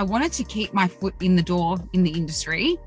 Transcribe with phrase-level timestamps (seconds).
[0.00, 2.78] I wanted to keep my foot in the door in the industry.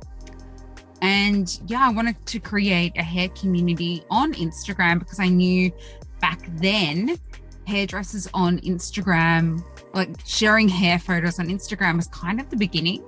[1.03, 5.71] And yeah, I wanted to create a hair community on Instagram because I knew
[6.19, 7.19] back then
[7.67, 9.63] hairdressers on Instagram,
[9.93, 13.03] like sharing hair photos on Instagram was kind of the beginning.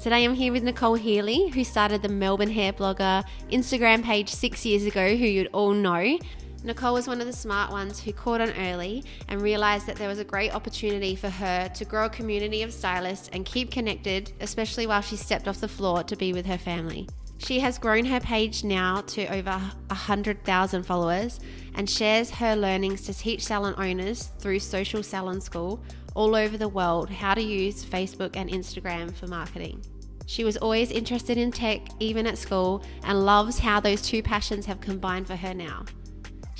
[0.00, 4.64] Today I'm here with Nicole Healy, who started the Melbourne Hair Blogger Instagram page six
[4.64, 6.18] years ago, who you'd all know.
[6.64, 10.08] Nicole was one of the smart ones who caught on early and realised that there
[10.08, 14.32] was a great opportunity for her to grow a community of stylists and keep connected,
[14.40, 17.08] especially while she stepped off the floor to be with her family.
[17.38, 19.50] She has grown her page now to over
[19.88, 21.40] 100,000 followers
[21.74, 25.82] and shares her learnings to teach salon owners through Social Salon School
[26.14, 29.82] all over the world how to use Facebook and Instagram for marketing.
[30.26, 34.66] She was always interested in tech, even at school, and loves how those two passions
[34.66, 35.84] have combined for her now.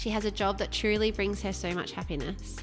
[0.03, 2.57] She has a job that truly brings her so much happiness.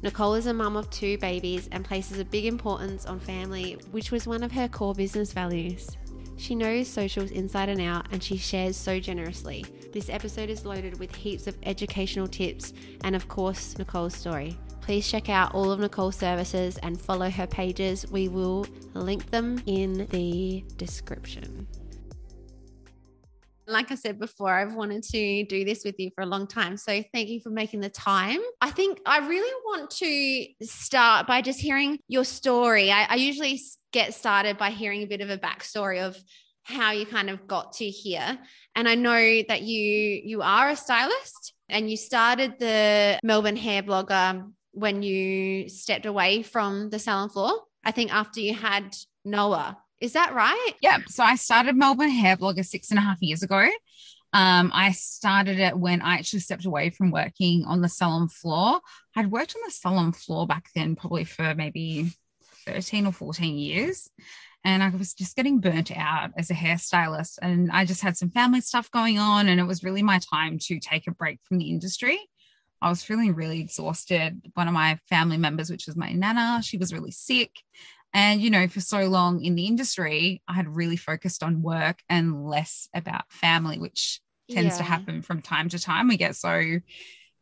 [0.00, 4.10] Nicole is a mum of two babies and places a big importance on family, which
[4.10, 5.90] was one of her core business values.
[6.38, 9.66] She knows socials inside and out and she shares so generously.
[9.92, 12.72] This episode is loaded with heaps of educational tips
[13.04, 14.58] and, of course, Nicole's story.
[14.80, 18.10] Please check out all of Nicole's services and follow her pages.
[18.10, 21.68] We will link them in the description.
[23.66, 26.76] Like I said before, I've wanted to do this with you for a long time.
[26.76, 28.40] So thank you for making the time.
[28.60, 32.90] I think I really want to start by just hearing your story.
[32.90, 33.60] I, I usually
[33.92, 36.16] get started by hearing a bit of a backstory of
[36.62, 38.38] how you kind of got to here.
[38.74, 43.82] And I know that you you are a stylist and you started the Melbourne hair
[43.82, 47.62] blogger when you stepped away from the salon floor.
[47.84, 48.94] I think after you had
[49.24, 49.78] Noah.
[50.00, 50.72] Is that right?
[50.80, 50.98] Yeah.
[51.08, 53.68] So I started Melbourne Hair Blogger six and a half years ago.
[54.32, 58.80] Um, I started it when I actually stepped away from working on the salon floor.
[59.16, 62.10] I'd worked on the salon floor back then, probably for maybe
[62.66, 64.10] 13 or 14 years.
[64.64, 67.38] And I was just getting burnt out as a hairstylist.
[67.40, 69.48] And I just had some family stuff going on.
[69.48, 72.18] And it was really my time to take a break from the industry.
[72.82, 74.50] I was feeling really exhausted.
[74.54, 77.52] One of my family members, which was my nana, she was really sick.
[78.16, 81.98] And, you know, for so long in the industry, I had really focused on work
[82.08, 84.78] and less about family, which tends yeah.
[84.78, 86.08] to happen from time to time.
[86.08, 86.78] We get so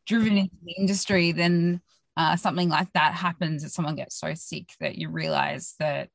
[0.04, 1.80] driven into the industry, then
[2.16, 6.08] uh, something like that happens that someone gets so sick that you realize that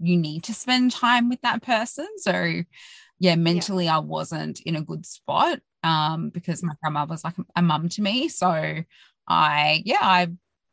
[0.00, 2.06] you need to spend time with that person.
[2.18, 2.62] So,
[3.18, 3.96] yeah, mentally, yeah.
[3.96, 8.02] I wasn't in a good spot um, because my grandma was like a mum to
[8.02, 8.28] me.
[8.28, 8.84] So
[9.26, 10.28] I, yeah, I,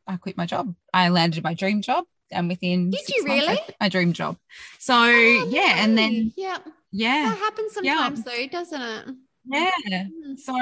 [0.06, 0.76] I quit my job.
[0.94, 4.38] I landed my dream job, and within did you really my dream job?
[4.80, 6.58] So oh, yeah, and then yeah,
[6.92, 8.24] yeah, that happens sometimes yeah.
[8.26, 9.16] though, doesn't it?
[9.46, 9.72] Yeah.
[9.88, 10.40] Mm.
[10.40, 10.56] So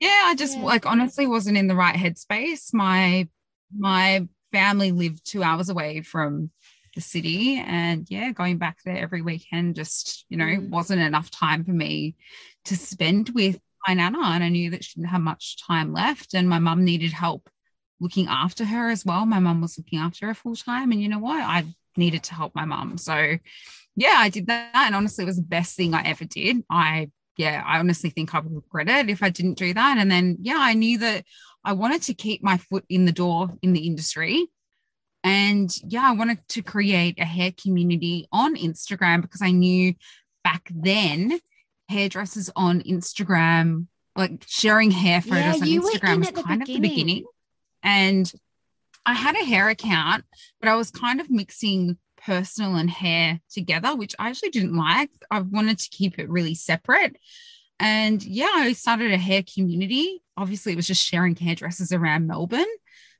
[0.00, 0.64] yeah, I just yeah.
[0.64, 2.72] like honestly wasn't in the right headspace.
[2.72, 3.28] My
[3.76, 6.50] my family lived two hours away from
[6.94, 10.68] the city and yeah going back there every weekend just you know mm.
[10.70, 12.16] wasn't enough time for me
[12.64, 16.34] to spend with my nana and i knew that she didn't have much time left
[16.34, 17.48] and my mum needed help
[18.00, 19.26] looking after her as well.
[19.26, 21.40] My mum was looking after her full time and you know what?
[21.40, 21.66] I
[21.96, 22.98] needed to help my mum.
[22.98, 23.38] So
[23.98, 26.62] yeah i did that and honestly it was the best thing i ever did.
[26.70, 29.98] I yeah i honestly think i would regret it if i didn't do that.
[29.98, 31.24] And then yeah i knew that
[31.64, 34.46] i wanted to keep my foot in the door in the industry.
[35.24, 39.94] And yeah, I wanted to create a hair community on Instagram because I knew
[40.44, 41.40] back then
[41.88, 47.24] hairdressers on Instagram, like sharing hair photos yeah, on Instagram was kind of the beginning.
[47.82, 48.30] And
[49.06, 50.24] I had a hair account,
[50.60, 55.10] but I was kind of mixing personal and hair together, which I actually didn't like.
[55.30, 57.16] I wanted to keep it really separate.
[57.80, 60.22] And yeah, I started a hair community.
[60.36, 62.66] Obviously, it was just sharing hairdressers around Melbourne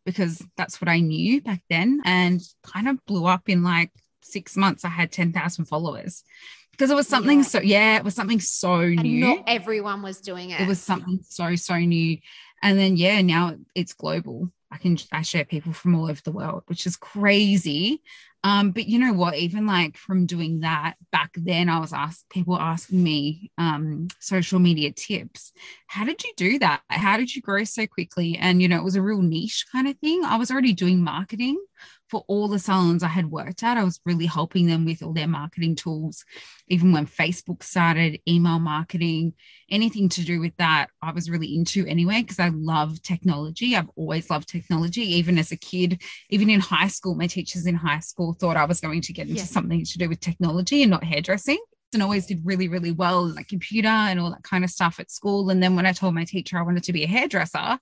[0.04, 3.90] because that's what I knew back then and kind of blew up in like
[4.22, 4.84] six months.
[4.84, 6.24] I had 10,000 followers
[6.72, 7.44] because it was something yeah.
[7.44, 9.26] so, yeah, it was something so and new.
[9.26, 10.60] Not everyone was doing it.
[10.60, 12.18] It was something so, so new.
[12.62, 14.50] And then, yeah, now it's global.
[14.70, 18.02] I can I share people from all over the world, which is crazy.
[18.44, 19.34] Um, but you know what?
[19.36, 24.58] Even like from doing that back then, I was asked people asking me um, social
[24.58, 25.52] media tips.
[25.86, 26.82] How did you do that?
[26.88, 28.36] How did you grow so quickly?
[28.36, 30.22] And you know, it was a real niche kind of thing.
[30.24, 31.58] I was already doing marketing
[32.08, 33.76] for all the salons I had worked at.
[33.76, 36.24] I was really helping them with all their marketing tools.
[36.68, 39.34] Even when Facebook started, email marketing,
[39.70, 43.76] anything to do with that, I was really into anyway, because I love technology.
[43.76, 47.14] I've always loved technology, even as a kid, even in high school.
[47.14, 49.46] My teachers in high school thought I was going to get into yeah.
[49.46, 51.58] something to do with technology and not hairdressing
[51.92, 55.00] and always did really, really well in like computer and all that kind of stuff
[55.00, 55.50] at school.
[55.50, 57.78] And then when I told my teacher I wanted to be a hairdresser,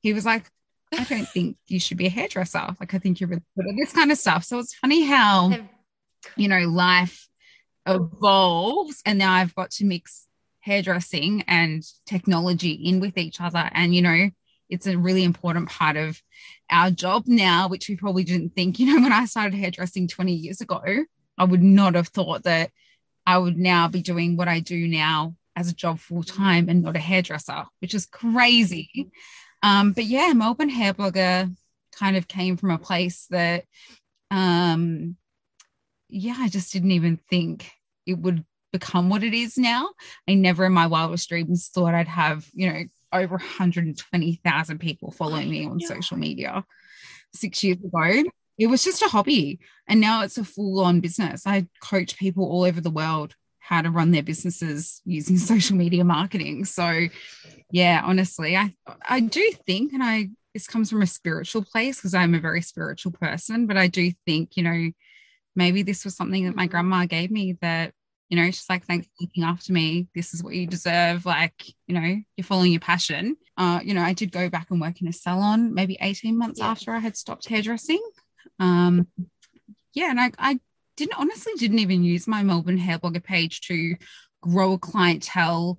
[0.00, 0.48] he was like,
[0.92, 2.76] I don't think you should be a hairdresser.
[2.80, 4.44] Like, I think you're really good at this kind of stuff.
[4.44, 5.52] So it's funny how,
[6.36, 7.28] you know, life
[7.86, 10.26] evolves and now I've got to mix
[10.60, 13.70] hairdressing and technology in with each other.
[13.72, 14.30] And, you know,
[14.68, 16.20] it's a really important part of
[16.70, 20.32] our job now, which we probably didn't think, you know, when I started hairdressing 20
[20.32, 20.82] years ago,
[21.38, 22.70] I would not have thought that
[23.26, 26.82] I would now be doing what I do now as a job full time and
[26.82, 29.10] not a hairdresser, which is crazy.
[29.62, 31.54] Um, but yeah, Melbourne Hair Blogger
[31.92, 33.64] kind of came from a place that,
[34.30, 35.16] um,
[36.08, 37.70] yeah, I just didn't even think
[38.06, 39.90] it would become what it is now.
[40.28, 42.82] I never in my wildest dreams thought I'd have, you know,
[43.12, 46.64] over 120,000 people following me on social media
[47.34, 48.24] six years ago.
[48.58, 49.60] It was just a hobby.
[49.86, 51.46] And now it's a full on business.
[51.46, 56.04] I coach people all over the world how to run their businesses using social media
[56.04, 56.64] marketing.
[56.64, 57.06] So,
[57.70, 58.74] yeah, honestly, I
[59.08, 62.62] I do think, and I this comes from a spiritual place because I'm a very
[62.62, 64.90] spiritual person, but I do think, you know,
[65.54, 67.92] maybe this was something that my grandma gave me that
[68.28, 70.06] you know, she's like, thanks for looking after me.
[70.14, 71.24] This is what you deserve.
[71.24, 71.54] Like,
[71.86, 73.36] you know, you're following your passion.
[73.56, 76.60] Uh, you know, I did go back and work in a salon maybe 18 months
[76.60, 76.66] yeah.
[76.66, 78.02] after I had stopped hairdressing.
[78.60, 79.06] Um,
[79.94, 80.60] yeah, and I, I
[80.96, 83.96] didn't honestly didn't even use my Melbourne hair blogger page to
[84.42, 85.78] grow a clientele.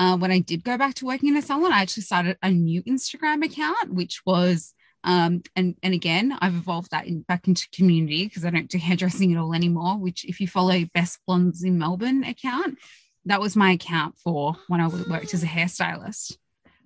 [0.00, 2.50] Uh, when I did go back to working in a salon, I actually started a
[2.50, 4.72] new Instagram account, which was
[5.04, 8.78] um, and and again, I've evolved that in, back into community because I don't do
[8.82, 9.98] hairdressing at all anymore.
[9.98, 12.78] Which, if you follow Best Blondes in Melbourne account,
[13.26, 16.38] that was my account for when I worked as a hairstylist,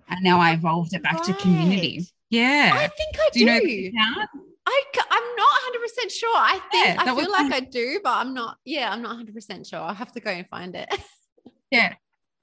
[0.09, 1.23] and now I evolved it back right.
[1.23, 2.05] to community.
[2.29, 3.31] Yeah, I think I do.
[3.31, 3.39] do.
[3.39, 4.29] You know the account?
[4.67, 6.35] I, I'm not 100% sure.
[6.35, 8.57] I think yeah, I feel like I do, but I'm not.
[8.65, 9.79] Yeah, I'm not 100% sure.
[9.79, 10.89] I'll have to go and find it.
[11.71, 11.95] yeah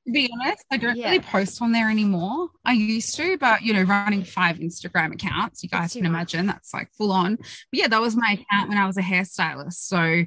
[0.07, 1.11] to be honest, I don't yeah.
[1.11, 2.49] really post on there anymore.
[2.65, 6.75] I used to, but you know, running five Instagram accounts, you guys can imagine that's
[6.75, 7.37] like full on.
[7.37, 9.75] But yeah, that was my account when I was a hairstylist.
[9.75, 10.25] So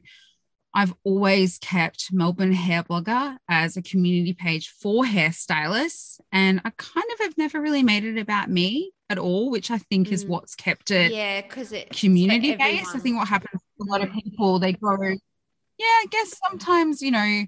[0.73, 6.19] I've always kept Melbourne Hair Blogger as a community page for hairstylists.
[6.33, 9.77] And I kind of have never really made it about me at all, which I
[9.77, 10.11] think mm.
[10.11, 12.93] is what's kept it yeah, because it community based.
[12.93, 17.11] I think what happens a lot of people, they go, yeah, I guess sometimes, you
[17.11, 17.45] know,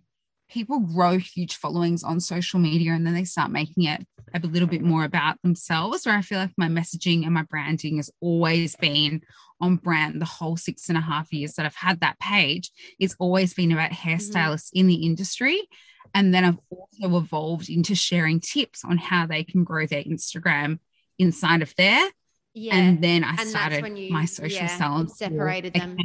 [0.49, 4.67] people grow huge followings on social media and then they start making it a little
[4.67, 8.75] bit more about themselves where i feel like my messaging and my branding has always
[8.75, 9.21] been
[9.61, 12.71] on brand the whole six and a half years that i've had that page.
[12.99, 14.09] It's always been about mm-hmm.
[14.09, 14.79] hairstylists mm-hmm.
[14.79, 15.67] in the industry.
[16.13, 20.79] And then i've also evolved into sharing tips on how they can grow their instagram
[21.19, 22.09] inside of there.
[22.53, 22.75] Yeah.
[22.75, 25.95] and then i and started you, my social yeah, salon separated them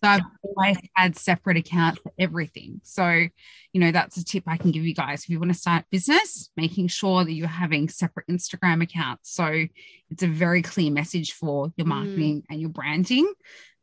[0.00, 2.80] so I've always had separate accounts for everything.
[2.84, 3.26] So,
[3.72, 5.24] you know, that's a tip I can give you guys.
[5.24, 9.32] If you want to start business, making sure that you're having separate Instagram accounts.
[9.32, 9.64] So
[10.08, 11.90] it's a very clear message for your mm.
[11.90, 12.44] marketing mm.
[12.48, 13.32] and your branding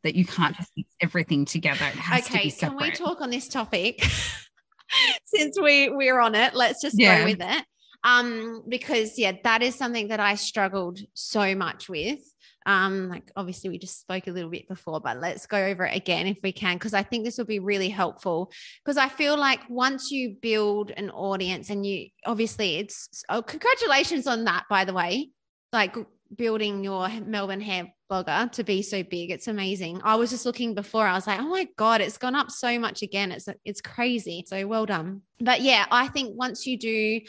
[0.04, 1.84] that you can't just mix everything together.
[1.84, 2.78] It has okay, to be separate.
[2.78, 4.02] Can we talk on this topic?
[5.26, 7.18] Since we we're on it, let's just yeah.
[7.18, 7.64] go with it.
[8.04, 12.20] Um, because yeah, that is something that I struggled so much with
[12.66, 15.96] um, like obviously we just spoke a little bit before, but let's go over it
[15.96, 18.52] again if we can, because I think this will be really helpful.
[18.84, 24.26] Because I feel like once you build an audience and you obviously it's oh, congratulations
[24.26, 25.30] on that, by the way,
[25.72, 25.96] like
[26.34, 29.30] building your Melbourne hair blogger to be so big.
[29.30, 30.00] It's amazing.
[30.02, 32.78] I was just looking before, I was like, oh my God, it's gone up so
[32.80, 33.30] much again.
[33.30, 34.44] It's it's crazy.
[34.46, 35.22] So well done.
[35.40, 37.20] But yeah, I think once you do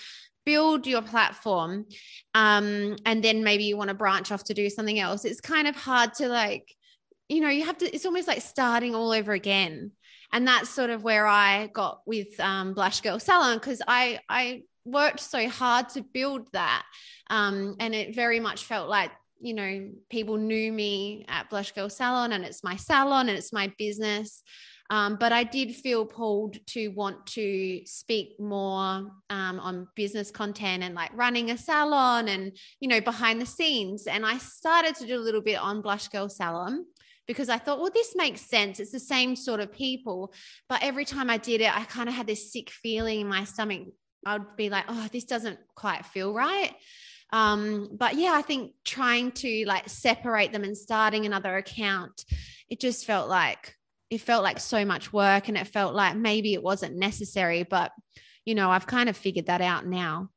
[0.48, 1.86] build your platform
[2.34, 5.26] um, and then maybe you want to branch off to do something else.
[5.26, 6.74] It's kind of hard to like
[7.28, 9.92] you know you have to it's almost like starting all over again.
[10.32, 14.64] And that's sort of where i got with um, blush girl salon because i i
[14.84, 16.84] worked so hard to build that
[17.30, 21.90] um, and it very much felt like you know people knew me at blush girl
[21.90, 24.44] salon and it's my salon and it's my business
[24.90, 30.84] um, but I did feel pulled to want to speak more um, on business content
[30.84, 34.08] and like running a salon and, you know, behind the scenes.
[34.08, 36.86] And I started to do a little bit on Blush Girl Salon
[37.28, 38.80] because I thought, well, this makes sense.
[38.80, 40.34] It's the same sort of people.
[40.70, 43.44] But every time I did it, I kind of had this sick feeling in my
[43.44, 43.88] stomach.
[44.26, 46.74] I'd be like, oh, this doesn't quite feel right.
[47.34, 52.24] Um, but yeah, I think trying to like separate them and starting another account,
[52.70, 53.77] it just felt like
[54.10, 57.92] it felt like so much work and it felt like maybe it wasn't necessary but
[58.46, 60.30] you know i've kind of figured that out now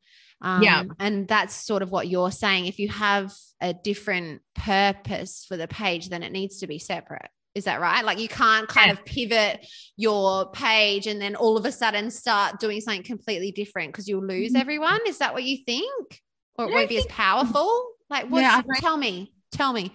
[0.43, 5.45] um, yeah and that's sort of what you're saying if you have a different purpose
[5.47, 8.69] for the page then it needs to be separate is that right like you can't
[8.69, 8.93] kind yeah.
[8.93, 13.93] of pivot your page and then all of a sudden start doing something completely different
[13.93, 14.61] because you'll lose mm-hmm.
[14.61, 16.23] everyone is that what you think
[16.57, 18.41] or it won't be as powerful Like, what?
[18.41, 19.93] yeah, tell me, tell me.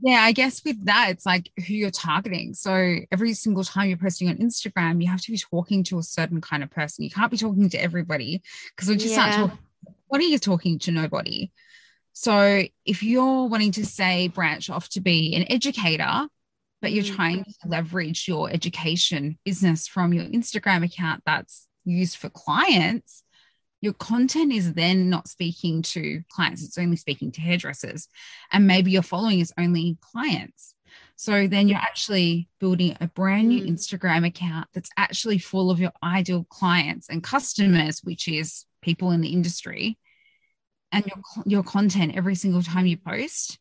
[0.00, 2.54] Yeah, I guess with that, it's like who you're targeting.
[2.54, 6.04] So every single time you're posting on Instagram, you have to be talking to a
[6.04, 7.04] certain kind of person.
[7.04, 9.12] You can't be talking to everybody because when you yeah.
[9.12, 9.58] start talking,
[10.06, 11.50] what are you talking to nobody?
[12.12, 16.28] So if you're wanting to say branch off to be an educator,
[16.80, 17.14] but you're mm.
[17.14, 23.24] trying to leverage your education business from your Instagram account that's used for clients,
[23.80, 28.08] your content is then not speaking to clients, it's only speaking to hairdressers.
[28.52, 30.74] And maybe your following is only clients.
[31.16, 33.70] So then you're actually building a brand new mm.
[33.70, 39.20] Instagram account that's actually full of your ideal clients and customers, which is people in
[39.20, 39.98] the industry.
[40.92, 43.58] And your, your content every single time you post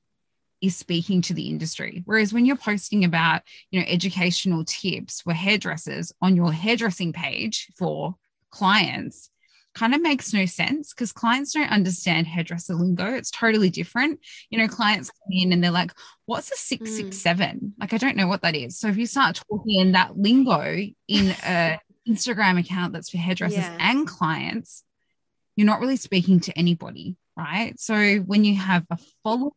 [0.62, 2.04] is speaking to the industry.
[2.06, 7.68] Whereas when you're posting about, you know, educational tips for hairdressers on your hairdressing page
[7.76, 8.16] for
[8.50, 9.30] clients,
[9.78, 13.14] kind of makes no sense because clients don't understand hairdresser lingo.
[13.14, 14.20] It's totally different.
[14.50, 15.92] You know, clients come in and they're like,
[16.26, 17.60] what's a 667?
[17.60, 17.72] Mm.
[17.80, 18.80] Like, I don't know what that is.
[18.80, 20.62] So if you start talking in that lingo
[21.08, 21.80] in a
[22.10, 23.78] Instagram account that's for hairdressers yeah.
[23.80, 24.84] and clients,
[25.56, 27.80] you're not really speaking to anybody, right?
[27.80, 29.52] So when you have a following,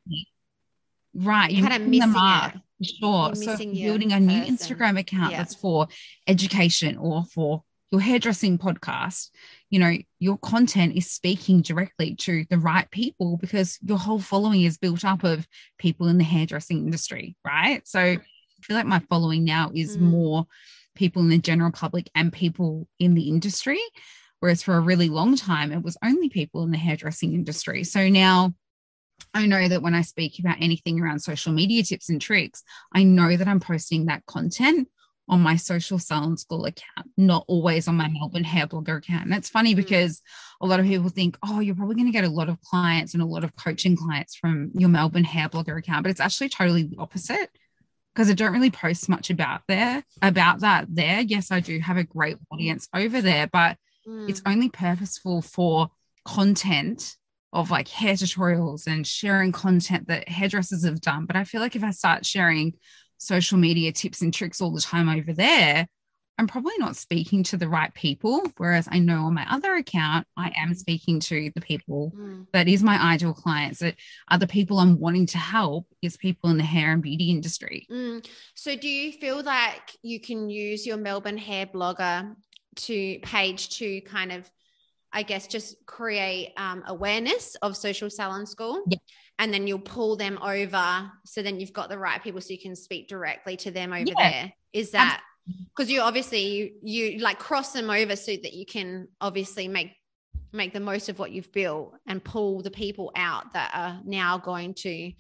[1.15, 2.57] right, you're kind of missing up.
[2.57, 2.61] It.
[2.83, 3.33] Sure.
[3.35, 4.57] You're so building a new person.
[4.57, 5.39] Instagram account yeah.
[5.39, 5.89] that's for
[6.27, 9.31] education or for your hairdressing podcast,
[9.69, 14.63] you know, your content is speaking directly to the right people because your whole following
[14.63, 15.47] is built up of
[15.79, 17.87] people in the hairdressing industry, right?
[17.87, 18.19] So I
[18.63, 20.03] feel like my following now is mm.
[20.03, 20.47] more
[20.95, 23.81] people in the general public and people in the industry.
[24.39, 27.85] Whereas for a really long time, it was only people in the hairdressing industry.
[27.85, 28.55] So now
[29.35, 32.63] I know that when I speak about anything around social media tips and tricks,
[32.95, 34.89] I know that I'm posting that content
[35.31, 39.27] on my social salon school account, not always on my Melbourne hair blogger account.
[39.27, 39.77] And it's funny mm.
[39.77, 40.21] because
[40.61, 43.15] a lot of people think, oh, you're probably going to get a lot of clients
[43.15, 46.49] and a lot of coaching clients from your Melbourne hair blogger account, but it's actually
[46.49, 47.49] totally the opposite
[48.13, 51.21] because I don't really post much about there about that there.
[51.21, 54.29] Yes, I do have a great audience over there, but mm.
[54.29, 55.91] it's only purposeful for
[56.25, 57.15] content
[57.53, 61.27] of like hair tutorials and sharing content that hairdressers have done.
[61.27, 62.75] But I feel like if I start sharing
[63.21, 65.87] social media tips and tricks all the time over there,
[66.39, 68.43] I'm probably not speaking to the right people.
[68.57, 72.47] Whereas I know on my other account, I am speaking to the people mm.
[72.55, 73.97] that is my ideal clients, that
[74.29, 77.87] are the people I'm wanting to help, is people in the hair and beauty industry.
[77.91, 78.27] Mm.
[78.55, 82.35] So, do you feel like you can use your Melbourne hair blogger
[82.77, 84.51] to page to kind of
[85.13, 88.85] I guess, just create um, awareness of social salon school.
[88.87, 88.99] Yeah.
[89.41, 91.11] And then you'll pull them over.
[91.25, 94.05] So then you've got the right people so you can speak directly to them over
[94.07, 94.31] yeah.
[94.31, 94.53] there.
[94.73, 95.23] Is that
[95.75, 99.93] because you obviously you, you like cross them over so that you can obviously make
[100.53, 104.37] make the most of what you've built and pull the people out that are now
[104.39, 105.13] going to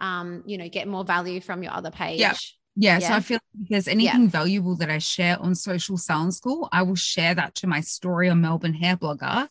[0.00, 2.34] um you know get more value from your other page yeah
[2.80, 3.08] yeah, yeah.
[3.08, 4.28] So I feel like if there's anything yeah.
[4.28, 8.28] valuable that I share on social salon school, I will share that to my story
[8.28, 9.48] on Melbourne Hair Blogger.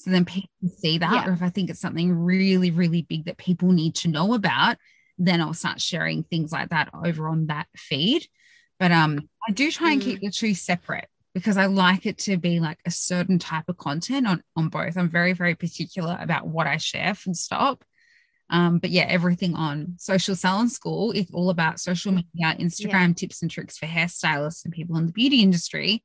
[0.00, 1.12] So then people can see that.
[1.12, 1.28] Yeah.
[1.28, 4.78] Or if I think it's something really, really big that people need to know about,
[5.18, 8.26] then I'll start sharing things like that over on that feed.
[8.78, 10.22] But um, I do try and keep mm.
[10.22, 14.26] the two separate because I like it to be like a certain type of content
[14.26, 14.96] on, on both.
[14.96, 17.84] I'm very, very particular about what I share, full stop.
[18.48, 23.14] Um, but yeah, everything on social salon school is all about social media, Instagram yeah.
[23.14, 26.02] tips and tricks for hairstylists and people in the beauty industry.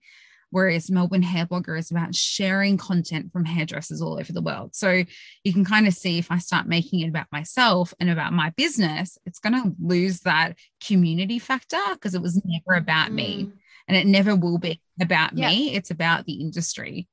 [0.55, 4.73] Whereas Melbourne Hair Blogger is about sharing content from hairdressers all over the world.
[4.73, 5.03] So
[5.43, 8.51] you can kind of see if I start making it about myself and about my
[8.51, 13.15] business, it's going to lose that community factor because it was never about mm.
[13.15, 13.51] me
[13.89, 15.49] and it never will be about yeah.
[15.49, 15.75] me.
[15.75, 17.09] It's about the industry.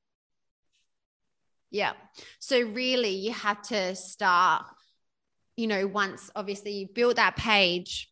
[1.69, 1.91] Yeah.
[2.39, 4.63] So really, you have to start
[5.55, 8.11] you know, once obviously you built that page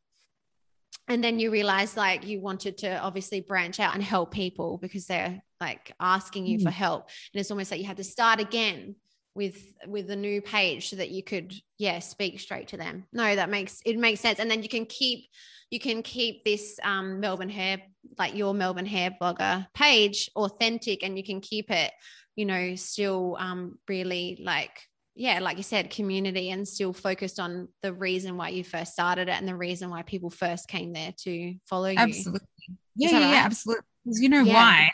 [1.08, 5.06] and then you realize like you wanted to obviously branch out and help people because
[5.06, 6.64] they're like asking you mm.
[6.64, 7.10] for help.
[7.34, 8.96] And it's almost like you had to start again
[9.34, 9.58] with
[9.88, 13.06] with a new page so that you could yeah speak straight to them.
[13.12, 14.40] No that makes it makes sense.
[14.40, 15.26] And then you can keep
[15.70, 17.82] you can keep this um melbourne hair
[18.18, 21.92] like your melbourne hair blogger page authentic and you can keep it
[22.36, 24.82] you know still um really like
[25.22, 29.28] yeah, like you said, community and still focused on the reason why you first started
[29.28, 32.00] it and the reason why people first came there to follow you.
[32.00, 32.48] Absolutely.
[32.96, 33.32] Yeah, yeah, right?
[33.34, 33.86] yeah, absolutely.
[34.04, 34.54] Because you know yeah.
[34.56, 34.92] why?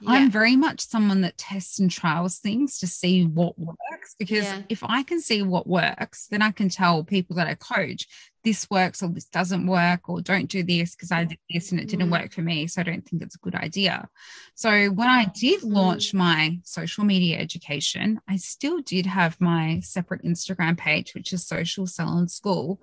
[0.00, 0.10] Yeah.
[0.10, 4.62] I'm very much someone that tests and trials things to see what works because yeah.
[4.68, 8.06] if I can see what works, then I can tell people that I coach
[8.44, 11.80] this works or this doesn't work or don't do this because I did this and
[11.80, 12.12] it didn't mm.
[12.12, 12.66] work for me.
[12.66, 14.08] So I don't think it's a good idea.
[14.54, 20.24] So when I did launch my social media education, I still did have my separate
[20.24, 22.80] Instagram page, which is Social Salon School.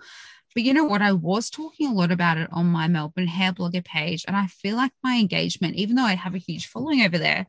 [0.56, 1.02] But you know what?
[1.02, 4.24] I was talking a lot about it on my Melbourne hair blogger page.
[4.26, 7.46] And I feel like my engagement, even though I have a huge following over there,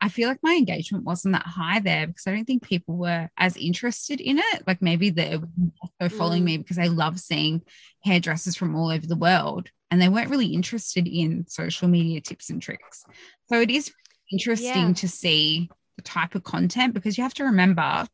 [0.00, 3.30] I feel like my engagement wasn't that high there because I don't think people were
[3.38, 4.66] as interested in it.
[4.66, 5.40] Like maybe they're
[6.10, 6.46] following mm.
[6.46, 7.62] me because they love seeing
[8.02, 12.50] hairdressers from all over the world and they weren't really interested in social media tips
[12.50, 13.04] and tricks.
[13.48, 13.92] So it is
[14.32, 14.94] interesting yeah.
[14.94, 18.06] to see the type of content because you have to remember,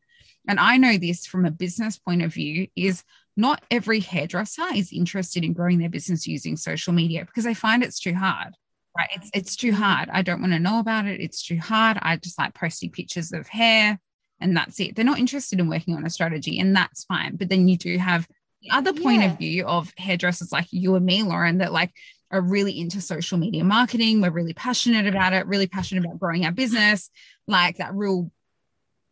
[0.47, 3.03] and I know this from a business point of view, is
[3.41, 7.83] not every hairdresser is interested in growing their business using social media because they find
[7.83, 8.55] it's too hard.
[8.97, 9.09] Right.
[9.15, 10.09] It's it's too hard.
[10.13, 11.21] I don't want to know about it.
[11.21, 11.99] It's too hard.
[12.03, 13.99] I just like posting pictures of hair
[14.41, 14.97] and that's it.
[14.97, 17.37] They're not interested in working on a strategy, and that's fine.
[17.37, 18.27] But then you do have
[18.63, 19.33] the other point yeah.
[19.33, 21.93] of view of hairdressers like you and me, Lauren, that like
[22.31, 24.21] are really into social media marketing.
[24.21, 27.11] We're really passionate about it, really passionate about growing our business,
[27.47, 28.31] like that real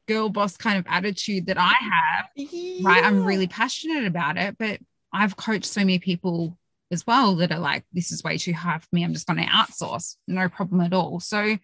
[0.08, 2.80] girl boss kind of attitude that I have, yeah.
[2.82, 3.04] right?
[3.04, 4.80] I'm really passionate about it, but
[5.12, 6.58] I've coached so many people
[6.90, 9.04] as well that are like, this is way too hard for me.
[9.04, 10.16] I'm just going to outsource.
[10.26, 11.20] No problem at all.
[11.20, 11.58] So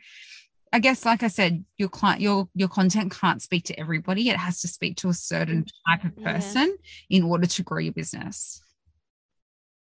[0.73, 4.29] I guess, like I said, your client, your your content can't speak to everybody.
[4.29, 6.77] It has to speak to a certain type of person
[7.09, 7.19] yeah.
[7.19, 8.61] in order to grow your business.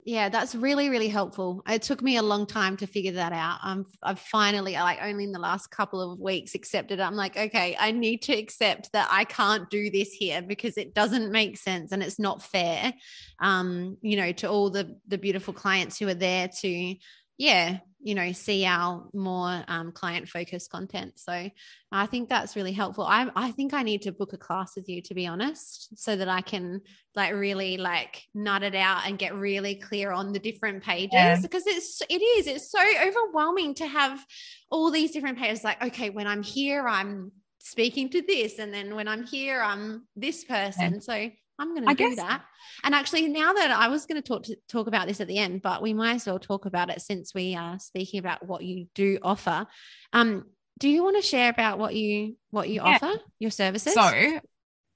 [0.07, 1.65] Yeah, that's really, really helpful.
[1.69, 3.59] It took me a long time to figure that out.
[3.61, 7.01] I'm, I've finally, like, only in the last couple of weeks accepted.
[7.01, 10.95] I'm like, okay, I need to accept that I can't do this here because it
[10.95, 12.95] doesn't make sense and it's not fair.
[13.41, 16.95] Um, you know, to all the the beautiful clients who are there to
[17.39, 21.51] yeah you know see our more um, client focused content so
[21.91, 24.89] i think that's really helpful I, I think i need to book a class with
[24.89, 26.83] you to be honest so that i can
[27.15, 31.41] like really like nut it out and get really clear on the different pages yeah.
[31.41, 34.25] because it's it is it's so overwhelming to have
[34.71, 38.95] all these different pages like okay when i'm here i'm speaking to this and then
[38.95, 41.01] when i'm here i'm this person yeah.
[41.01, 42.17] so I'm going to do guess.
[42.17, 42.43] that.
[42.85, 45.39] And actually, now that I was going to talk to talk about this at the
[45.39, 48.63] end, but we might as well talk about it since we are speaking about what
[48.63, 49.67] you do offer.
[50.13, 50.47] Um,
[50.79, 52.99] do you want to share about what you what you yeah.
[53.03, 53.95] offer your services?
[53.95, 54.41] So,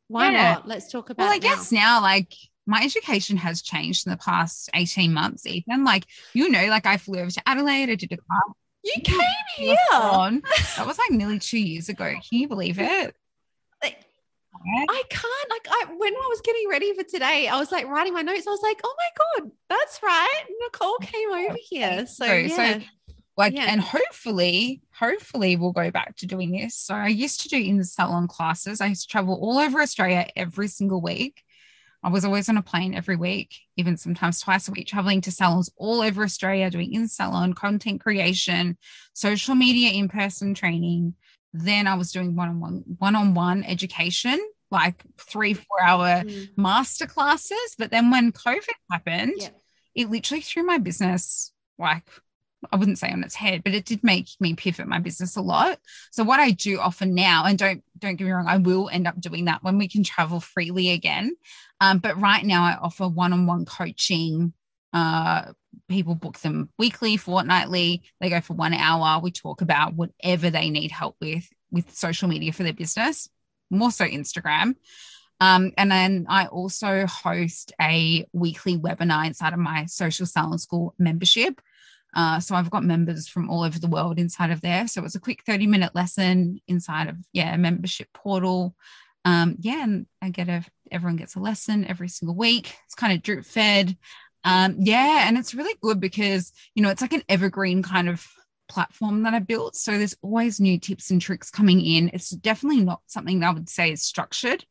[0.08, 0.54] why yeah.
[0.54, 0.68] not?
[0.68, 1.24] Let's talk about.
[1.24, 2.34] Well, I guess now, like
[2.66, 6.98] my education has changed in the past 18 months, even like you know, like I
[6.98, 8.54] flew over to Adelaide, I did a class.
[8.82, 9.20] You came
[9.56, 9.76] here.
[10.76, 12.10] That was like nearly two years ago.
[12.10, 13.14] Can you believe it?
[14.62, 18.12] I can't like I when I was getting ready for today, I was like writing
[18.12, 18.46] my notes.
[18.46, 20.42] I was like, oh my god, that's right.
[20.60, 22.06] Nicole came over oh, here.
[22.06, 22.78] So, so yeah.
[22.78, 22.84] So,
[23.36, 23.66] like yeah.
[23.68, 26.76] and hopefully, hopefully we'll go back to doing this.
[26.76, 28.82] So I used to do in salon classes.
[28.82, 31.42] I used to travel all over Australia every single week.
[32.02, 35.30] I was always on a plane every week, even sometimes twice a week, traveling to
[35.30, 38.78] salons all over Australia, doing in salon content creation,
[39.12, 41.14] social media in person training,
[41.52, 44.38] then I was doing one-on-one one-on-one education,
[44.70, 46.48] like three, four hour mm.
[46.56, 47.74] master classes.
[47.78, 49.48] But then when COVID happened, yeah.
[49.94, 52.04] it literally threw my business like
[52.70, 55.40] I wouldn't say on its head, but it did make me pivot my business a
[55.40, 55.78] lot.
[56.10, 59.06] So what I do often now, and don't don't get me wrong, I will end
[59.06, 61.36] up doing that when we can travel freely again.
[61.80, 64.52] Um, but right now, I offer one-on-one coaching
[64.92, 65.52] uh,
[65.88, 68.02] people book them weekly, fortnightly.
[68.20, 69.20] They go for one hour.
[69.20, 73.28] We talk about whatever they need help with with social media for their business,
[73.70, 74.74] more so Instagram.
[75.40, 80.94] Um, and then I also host a weekly webinar inside of my Social Salon School
[80.98, 81.60] membership.
[82.14, 84.86] Uh, so I've got members from all over the world inside of there.
[84.88, 88.74] So it's a quick 30 minute lesson inside of, yeah, membership portal.
[89.24, 92.74] Um, yeah, and I get a, everyone gets a lesson every single week.
[92.86, 93.96] It's kind of drip fed.
[94.44, 98.26] Um, yeah, and it's really good because you know it's like an evergreen kind of
[98.68, 99.76] platform that I built.
[99.76, 102.10] So there's always new tips and tricks coming in.
[102.14, 104.64] It's definitely not something I would say is structured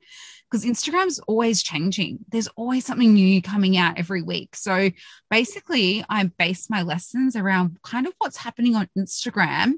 [0.50, 2.20] because Instagram's always changing.
[2.30, 4.56] There's always something new coming out every week.
[4.56, 4.90] So
[5.30, 9.74] basically, I base my lessons around kind of what's happening on Instagram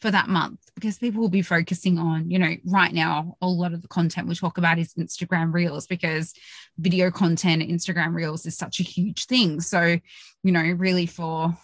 [0.00, 3.72] for that month because people will be focusing on, you know, right now, a lot
[3.72, 6.34] of the content we talk about is Instagram Reels because
[6.78, 9.60] video content, Instagram Reels is such a huge thing.
[9.60, 9.98] So,
[10.42, 11.56] you know, really for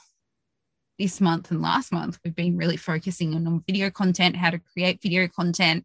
[0.98, 5.02] this month and last month, we've been really focusing on, video content, how to create
[5.02, 5.84] video content.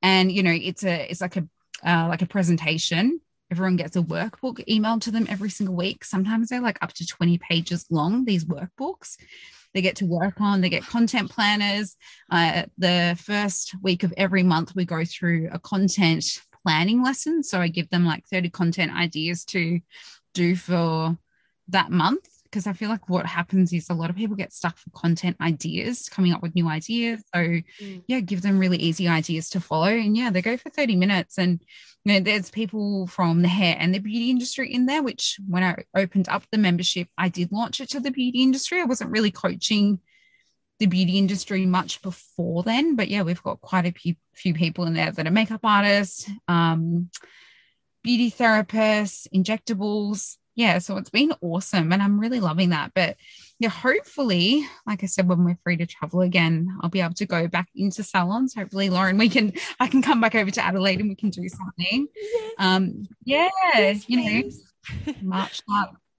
[0.00, 1.46] And, you know, it's a, it's like a,
[1.86, 3.20] uh, like a presentation
[3.50, 7.06] everyone gets a workbook emailed to them every single week sometimes they're like up to
[7.06, 9.16] 20 pages long these workbooks
[9.74, 10.60] they get to work on.
[10.60, 11.96] They get content planners.
[12.30, 16.24] Uh, the first week of every month, we go through a content
[16.62, 17.42] planning lesson.
[17.42, 19.80] So I give them like 30 content ideas to
[20.32, 21.18] do for
[21.68, 24.78] that month because I feel like what happens is a lot of people get stuck
[24.78, 27.20] for content ideas, coming up with new ideas.
[27.34, 28.04] So mm.
[28.06, 29.88] yeah, give them really easy ideas to follow.
[29.88, 31.36] And yeah, they go for 30 minutes.
[31.36, 31.60] And
[32.04, 35.64] you know, there's people from the hair and the beauty industry in there, which when
[35.64, 38.80] I opened up the membership, I did launch it to the beauty industry.
[38.80, 39.98] I wasn't really coaching
[40.78, 42.94] the beauty industry much before then.
[42.94, 46.30] But yeah, we've got quite a few, few people in there that are makeup artists,
[46.46, 47.10] um,
[48.04, 52.92] beauty therapists, injectables, yeah, so it's been awesome and I'm really loving that.
[52.94, 53.16] But
[53.58, 57.26] yeah, hopefully, like I said, when we're free to travel again, I'll be able to
[57.26, 58.54] go back into salons.
[58.54, 61.48] Hopefully, Lauren, we can I can come back over to Adelaide and we can do
[61.48, 62.08] something.
[62.14, 62.52] Yes.
[62.58, 65.62] Um, yeah, yes, you know, March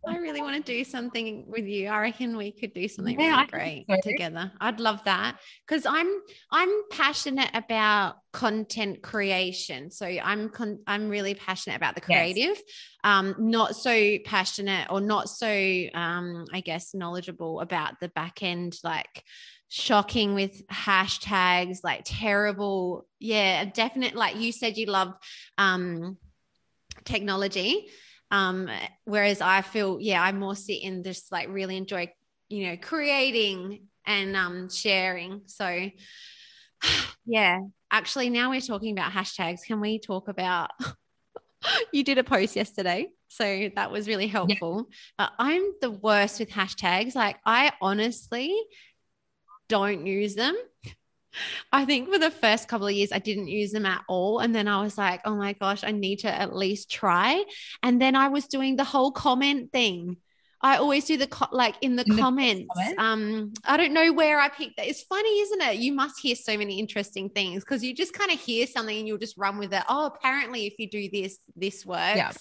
[0.07, 1.87] I really want to do something with you.
[1.87, 4.09] I reckon we could do something yeah, really great so.
[4.09, 4.51] together.
[4.59, 5.37] I'd love that
[5.67, 6.07] because I'm
[6.51, 9.91] I'm passionate about content creation.
[9.91, 12.57] So I'm con- I'm really passionate about the creative.
[12.57, 12.61] Yes.
[13.03, 15.47] Um, not so passionate or not so
[15.93, 19.23] um, I guess knowledgeable about the back end like
[19.67, 25.13] shocking with hashtags like terrible yeah definite like you said you love
[25.57, 26.17] um
[27.03, 27.89] technology
[28.35, 28.69] um,
[29.05, 32.11] whereas I feel, yeah, I more sit in this like really enjoy,
[32.49, 35.43] you know, creating and um, sharing.
[35.45, 35.89] So,
[37.25, 39.63] yeah, actually, now we're talking about hashtags.
[39.65, 40.71] Can we talk about?
[41.93, 44.87] you did a post yesterday, so that was really helpful.
[44.89, 44.95] Yeah.
[45.17, 47.15] But I'm the worst with hashtags.
[47.15, 48.53] Like, I honestly
[49.69, 50.57] don't use them.
[51.71, 54.39] I think for the first couple of years, I didn't use them at all.
[54.39, 57.43] And then I was like, oh my gosh, I need to at least try.
[57.83, 60.17] And then I was doing the whole comment thing.
[60.61, 62.73] I always do the co- like in the in comments.
[62.75, 64.87] The um, I don't know where I picked that.
[64.87, 65.77] It's funny, isn't it?
[65.77, 69.07] You must hear so many interesting things because you just kind of hear something and
[69.07, 69.83] you'll just run with it.
[69.87, 72.17] Oh, apparently, if you do this, this works.
[72.17, 72.31] Yeah.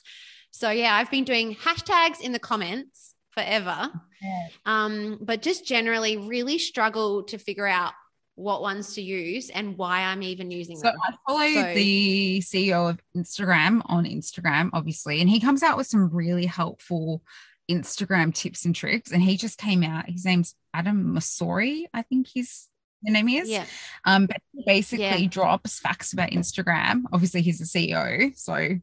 [0.52, 3.90] So yeah, I've been doing hashtags in the comments forever.
[4.22, 4.48] Yeah.
[4.64, 7.92] Um, but just generally really struggle to figure out
[8.36, 10.82] what ones to use and why I'm even using them.
[10.82, 11.00] so them.
[11.02, 15.86] I follow so, the CEO of Instagram on Instagram, obviously, and he comes out with
[15.86, 17.22] some really helpful
[17.70, 19.12] Instagram tips and tricks.
[19.12, 22.68] And he just came out, his name's Adam Mosseri, I think his
[23.04, 23.48] the name is.
[23.48, 23.66] Yeah.
[24.04, 25.28] Um, but he basically yeah.
[25.28, 27.02] drops facts about Instagram.
[27.12, 28.78] Obviously, he's the CEO, so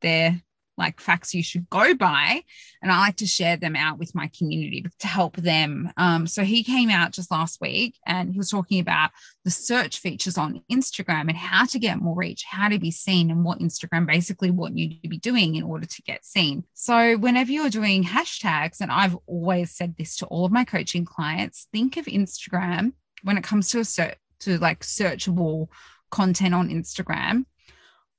[0.00, 0.40] they're
[0.76, 2.42] like facts you should go by
[2.82, 5.90] and i like to share them out with my community to help them.
[5.96, 9.10] Um, so he came out just last week and he was talking about
[9.44, 13.30] the search features on instagram and how to get more reach how to be seen
[13.30, 16.64] and what instagram basically want you to be doing in order to get seen.
[16.74, 21.04] So whenever you're doing hashtags and i've always said this to all of my coaching
[21.04, 25.68] clients think of instagram when it comes to a search to like searchable
[26.10, 27.44] content on instagram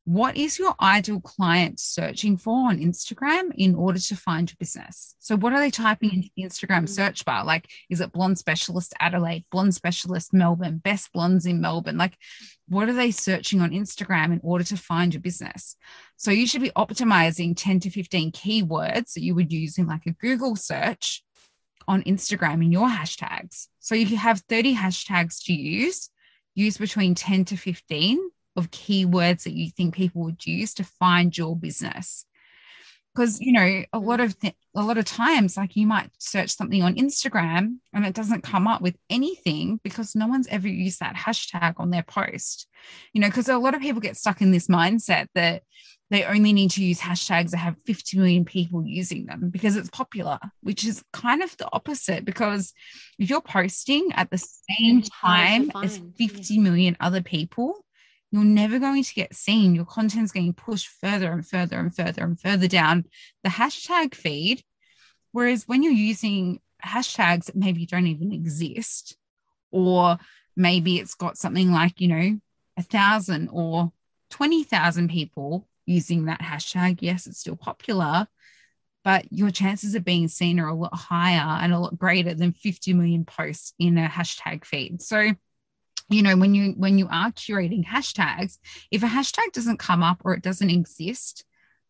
[0.07, 5.15] what is your ideal client searching for on Instagram in order to find your business?
[5.19, 6.89] So, what are they typing into the Instagram mm.
[6.89, 7.43] search bar?
[7.43, 11.97] Like, is it blonde specialist Adelaide, blonde specialist Melbourne, best blondes in Melbourne?
[11.97, 12.17] Like,
[12.69, 15.75] what are they searching on Instagram in order to find your business?
[16.15, 20.05] So, you should be optimizing 10 to 15 keywords that you would use in like
[20.05, 21.21] a Google search
[21.85, 23.67] on Instagram in your hashtags.
[23.79, 26.09] So, if you have 30 hashtags to use,
[26.55, 31.37] use between 10 to 15 of keywords that you think people would use to find
[31.37, 32.25] your business.
[33.15, 36.51] Because you know a lot of th- a lot of times like you might search
[36.51, 40.99] something on Instagram and it doesn't come up with anything because no one's ever used
[40.99, 42.67] that hashtag on their post.
[43.13, 45.63] You know because a lot of people get stuck in this mindset that
[46.09, 49.89] they only need to use hashtags that have 50 million people using them because it's
[49.89, 52.73] popular which is kind of the opposite because
[53.19, 57.83] if you're posting at the same time as 50 million other people
[58.31, 59.75] you're never going to get seen.
[59.75, 63.05] Your content's getting pushed further and further and further and further down
[63.43, 64.63] the hashtag feed.
[65.31, 69.15] Whereas when you're using hashtags that maybe don't even exist,
[69.71, 70.17] or
[70.55, 72.39] maybe it's got something like, you know,
[72.77, 73.91] a thousand or
[74.31, 78.27] 20,000 people using that hashtag, yes, it's still popular,
[79.03, 82.51] but your chances of being seen are a lot higher and a lot greater than
[82.51, 85.01] 50 million posts in a hashtag feed.
[85.01, 85.31] So,
[86.09, 88.57] you know when you when you are curating hashtags
[88.91, 91.43] if a hashtag doesn't come up or it doesn't exist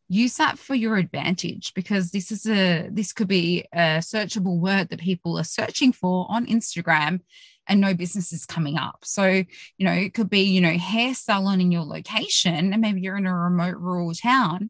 [0.10, 4.90] use that for your advantage because this is a this could be a searchable word
[4.90, 7.20] that people are searching for on instagram
[7.68, 11.14] and no business is coming up so you know it could be you know hair
[11.14, 14.70] salon in your location and maybe you're in a remote rural town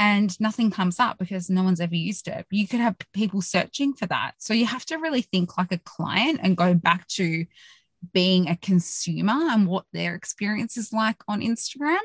[0.00, 2.46] and nothing comes up because no one's ever used it.
[2.48, 4.32] You could have people searching for that.
[4.38, 7.44] So you have to really think like a client and go back to
[8.12, 11.98] being a consumer and what their experience is like on Instagram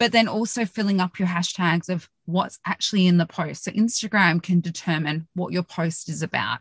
[0.00, 3.64] but then also filling up your hashtags of what's actually in the post.
[3.64, 6.60] So Instagram can determine what your post is about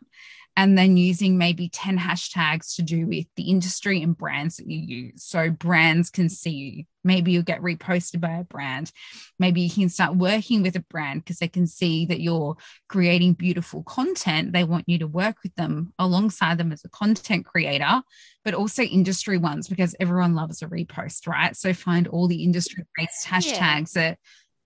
[0.57, 4.79] and then using maybe 10 hashtags to do with the industry and brands that you
[4.79, 5.23] use.
[5.23, 6.83] So brands can see you.
[7.09, 8.91] Maybe you'll get reposted by a brand.
[9.39, 12.55] Maybe you can start working with a brand because they can see that you're
[12.87, 14.53] creating beautiful content.
[14.53, 18.03] They want you to work with them alongside them as a content creator,
[18.45, 21.55] but also industry ones because everyone loves a repost, right?
[21.55, 24.01] So find all the industry based hashtags yeah.
[24.01, 24.19] that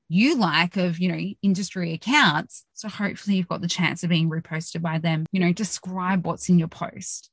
[0.09, 4.29] you like of you know industry accounts so hopefully you've got the chance of being
[4.29, 7.29] reposted by them you know describe what's in your post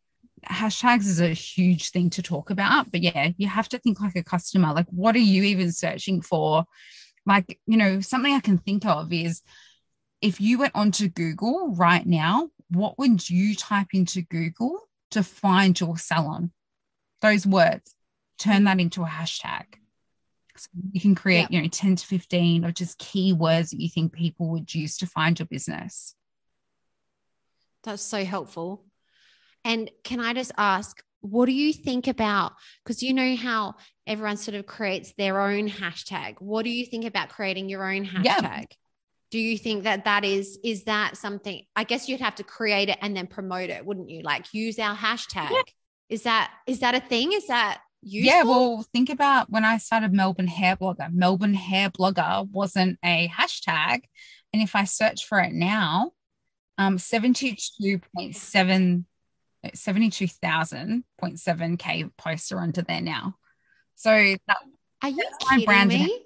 [0.49, 4.17] hashtags is a huge thing to talk about but yeah you have to think like
[4.17, 6.65] a customer like what are you even searching for
[7.27, 9.43] like you know something i can think of is
[10.21, 15.79] if you went onto google right now what would you type into google to find
[15.79, 16.51] your salon
[17.21, 17.95] those words
[18.39, 19.65] turn that into a hashtag
[20.61, 21.51] so you can create, yep.
[21.53, 25.07] you know, 10 to 15 or just keywords that you think people would use to
[25.07, 26.15] find your business.
[27.83, 28.85] That's so helpful.
[29.65, 33.75] And can I just ask, what do you think about because you know how
[34.07, 38.07] everyone sort of creates their own hashtag what do you think about creating your own
[38.07, 38.65] hashtag yeah.
[39.31, 42.89] do you think that that is is that something i guess you'd have to create
[42.89, 45.63] it and then promote it wouldn't you like use our hashtag yeah.
[46.09, 48.33] is that is that a thing is that Useful?
[48.33, 51.13] Yeah, well, think about when I started Melbourne Hair Blogger.
[51.13, 54.05] Melbourne Hair Blogger wasn't a hashtag.
[54.55, 56.13] And if I search for it now,
[56.79, 59.05] um, 72.7
[59.67, 63.37] 72,000.7k posts are onto there now.
[63.95, 64.57] So that,
[65.03, 66.21] are you kidding me?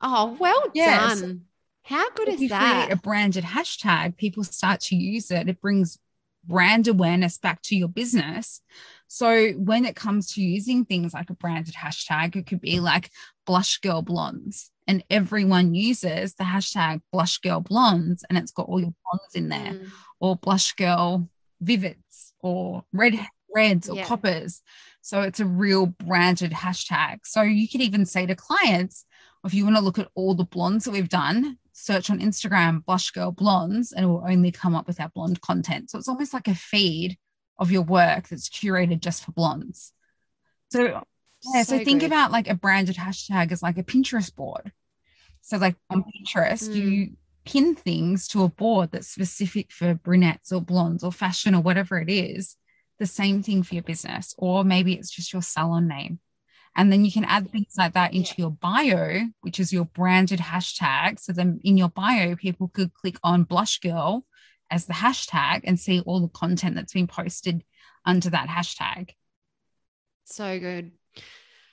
[0.00, 1.20] Oh, well yes.
[1.20, 1.42] done.
[1.82, 2.92] How good if is that?
[2.92, 5.48] a branded hashtag, people start to use it.
[5.48, 5.98] It brings
[6.44, 8.60] brand awareness back to your business.
[9.06, 13.10] So when it comes to using things like a branded hashtag, it could be like
[13.46, 18.80] blush girl blondes, and everyone uses the hashtag blush girl blondes, and it's got all
[18.80, 19.90] your blondes in there, mm.
[20.20, 21.28] or blush girl
[21.62, 21.96] vivids,
[22.40, 23.18] or red
[23.54, 24.04] reds or yeah.
[24.04, 24.62] coppers.
[25.00, 27.20] So it's a real branded hashtag.
[27.24, 29.04] So you could even say to clients,
[29.44, 32.84] if you want to look at all the blondes that we've done, search on Instagram
[32.84, 35.90] blush girl blondes, and it will only come up with our blonde content.
[35.90, 37.16] So it's almost like a feed
[37.58, 39.92] of your work that's curated just for blondes.
[40.70, 41.02] So
[41.54, 42.06] yeah, so, so think good.
[42.06, 44.72] about like a branded hashtag as like a Pinterest board.
[45.40, 46.74] So like on Pinterest, mm.
[46.74, 47.16] you
[47.48, 51.98] pin things to a board that's specific for brunettes or blondes or fashion or whatever
[51.98, 52.56] it is.
[52.98, 56.20] The same thing for your business, or maybe it's just your salon name.
[56.76, 60.40] And then you can add things like that into your bio, which is your branded
[60.40, 61.18] hashtag.
[61.20, 64.26] So then in your bio, people could click on Blush Girl
[64.70, 67.64] as the hashtag and see all the content that's been posted
[68.04, 69.10] under that hashtag.
[70.24, 70.92] So good.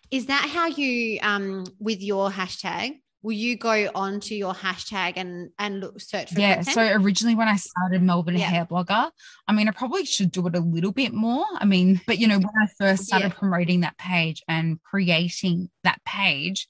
[0.09, 3.01] Is that how you um with your hashtag?
[3.25, 6.41] Will you go on to your hashtag and and look, search for it?
[6.43, 6.75] Yeah, content?
[6.75, 8.45] so originally when I started Melbourne yeah.
[8.45, 9.09] Hair Blogger,
[9.47, 11.43] I mean I probably should do it a little bit more.
[11.55, 13.39] I mean, but you know, when I first started yeah.
[13.39, 16.67] promoting that page and creating that page,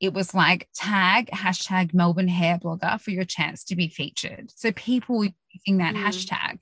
[0.00, 4.50] it was like tag hashtag Melbourne hair blogger for your chance to be featured.
[4.56, 5.26] So people
[5.64, 6.04] using that mm.
[6.04, 6.58] hashtag.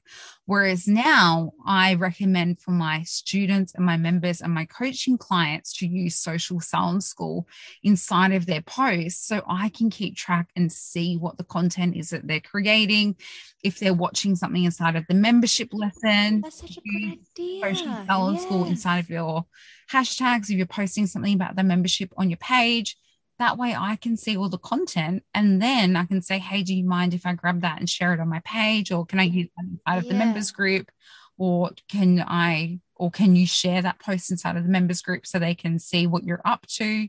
[0.46, 5.86] Whereas now I recommend for my students and my members and my coaching clients to
[5.86, 7.48] use Social Salon School
[7.82, 12.10] inside of their posts so I can keep track and see what the content is
[12.10, 13.16] that they're creating.
[13.64, 17.62] If they're watching something inside of the membership lesson, that's such a good idea.
[17.62, 18.42] Social Salon yes.
[18.44, 19.46] School inside of your
[19.90, 20.44] hashtags.
[20.44, 22.96] If you're posting something about the membership on your page,
[23.38, 26.74] that way I can see all the content and then I can say, hey, do
[26.74, 28.90] you mind if I grab that and share it on my page?
[28.90, 30.12] Or can I use that inside of yeah.
[30.12, 30.90] the members group?
[31.38, 35.38] Or can I, or can you share that post inside of the members group so
[35.38, 37.08] they can see what you're up to?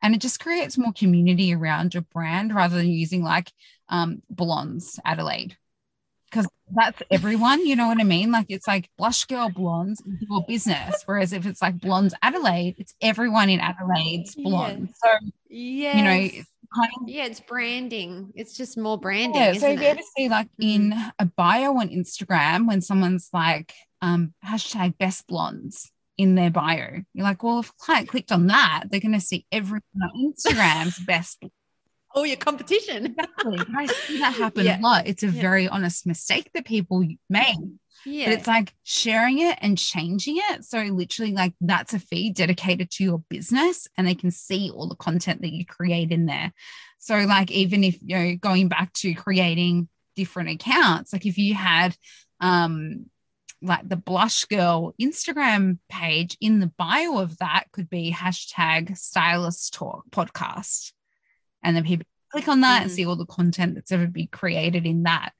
[0.00, 3.50] And it just creates more community around your brand rather than using like
[3.88, 5.56] um, Blondes Adelaide
[6.34, 8.32] because that's everyone, you know what I mean?
[8.32, 11.02] Like it's like blush girl blondes your business.
[11.04, 14.88] Whereas if it's like blondes Adelaide, it's everyone in Adelaide's blonde.
[14.88, 15.10] Yeah.
[15.20, 16.44] So yeah, you know,
[16.74, 18.32] kind of, yeah, it's branding.
[18.34, 19.40] It's just more branding.
[19.40, 19.52] Yeah.
[19.52, 20.74] So if you ever see like mm.
[20.74, 27.02] in a bio on Instagram when someone's like um hashtag best blondes in their bio,
[27.12, 30.98] you're like, well, if a client clicked on that, they're gonna see everyone on Instagram's
[31.06, 31.44] best
[32.14, 33.06] all your competition.
[33.06, 33.58] exactly.
[33.76, 34.78] I see that happen yeah.
[34.78, 35.06] a lot.
[35.06, 35.40] It's a yeah.
[35.40, 37.56] very honest mistake that people make.
[38.06, 38.26] Yeah.
[38.26, 40.64] but it's like sharing it and changing it.
[40.64, 44.88] So literally, like that's a feed dedicated to your business, and they can see all
[44.88, 46.52] the content that you create in there.
[46.98, 51.54] So like even if you know going back to creating different accounts, like if you
[51.54, 51.96] had
[52.40, 53.06] um
[53.62, 59.72] like the blush girl instagram page in the bio of that could be hashtag stylist
[59.72, 60.92] talk podcast
[61.64, 62.94] and then people click on that and Mhm.
[62.94, 65.32] see all the content that's ever been created in that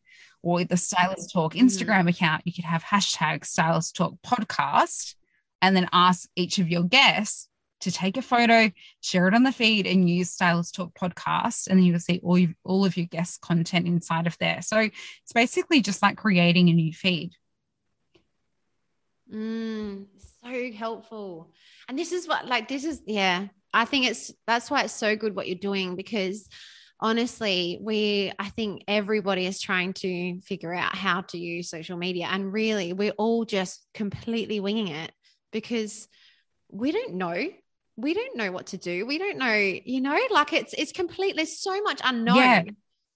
[0.42, 1.62] or the stylist talk Mhm.
[1.62, 5.14] instagram account you could have hashtag stylist talk podcast
[5.62, 7.48] and then ask each of your guests
[7.80, 11.78] to take a photo share it on the feed and use stylist talk podcast and
[11.78, 15.32] then you'll see all, you, all of your guest content inside of there so it's
[15.34, 17.32] basically just like creating a new feed
[19.32, 20.06] Mm,
[20.42, 21.50] so helpful.
[21.88, 25.16] And this is what, like, this is, yeah, I think it's that's why it's so
[25.16, 26.48] good what you're doing because
[27.00, 32.28] honestly, we, I think everybody is trying to figure out how to use social media.
[32.30, 35.12] And really, we're all just completely winging it
[35.52, 36.08] because
[36.70, 37.48] we don't know.
[37.96, 39.06] We don't know what to do.
[39.06, 41.36] We don't know, you know, like it's it's complete.
[41.36, 42.62] There's so much unknown Yeah.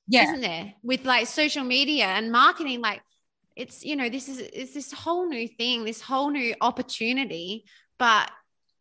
[0.06, 3.02] yeah isn't there with like social media and marketing like
[3.56, 7.64] it's you know this is it's this whole new thing this whole new opportunity
[7.98, 8.30] but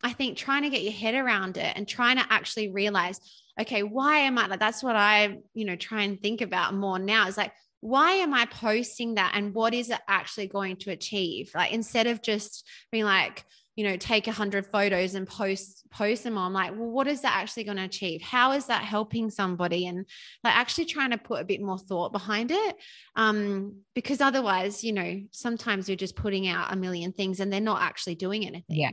[0.02, 3.20] i think trying to get your head around it and trying to actually realize
[3.60, 6.98] okay why am i like that's what i you know try and think about more
[6.98, 10.90] now is like why am i posting that and what is it actually going to
[10.90, 11.50] achieve?
[11.54, 13.44] Like instead of just being like
[13.76, 17.20] you know take a hundred photos and post post them on like well what is
[17.20, 18.20] that actually going to achieve?
[18.20, 19.86] How is that helping somebody?
[19.86, 19.98] And
[20.42, 22.76] like actually trying to put a bit more thought behind it
[23.14, 27.60] um because otherwise you know sometimes you're just putting out a million things and they're
[27.60, 28.80] not actually doing anything.
[28.80, 28.90] Yeah.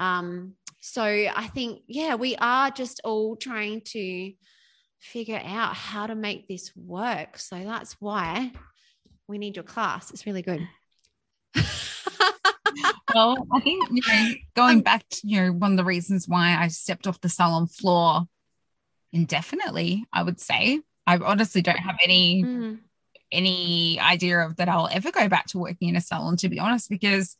[0.00, 4.32] Um so i think yeah we are just all trying to
[5.00, 7.38] figure out how to make this work.
[7.38, 8.52] So that's why
[9.26, 10.10] we need your class.
[10.10, 10.66] It's really good.
[13.12, 16.56] Well, I think you know, going back to you know one of the reasons why
[16.56, 18.22] I stepped off the salon floor
[19.12, 20.80] indefinitely, I would say.
[21.08, 22.78] I honestly don't have any Mm,
[23.32, 26.60] any idea of that I'll ever go back to working in a salon, to be
[26.60, 27.36] honest, because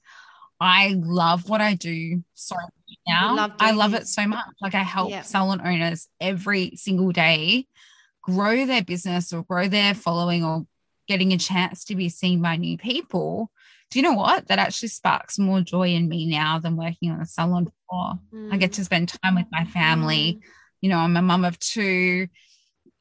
[0.60, 3.34] I love what I do so much now.
[3.34, 4.06] love I love it.
[4.06, 4.44] so much.
[4.60, 5.22] Like I help Yeah.
[5.22, 7.66] salon owners every single day
[8.22, 10.66] grow their business or grow their following or
[11.08, 13.50] getting a chance to be seen by new people.
[13.90, 14.48] Do you know what?
[14.48, 18.20] That actually sparks more joy in me now than working on a salon floor.
[18.52, 20.42] I get mm, to spend time with my family mm.
[20.80, 22.28] you know, I'm a mum of two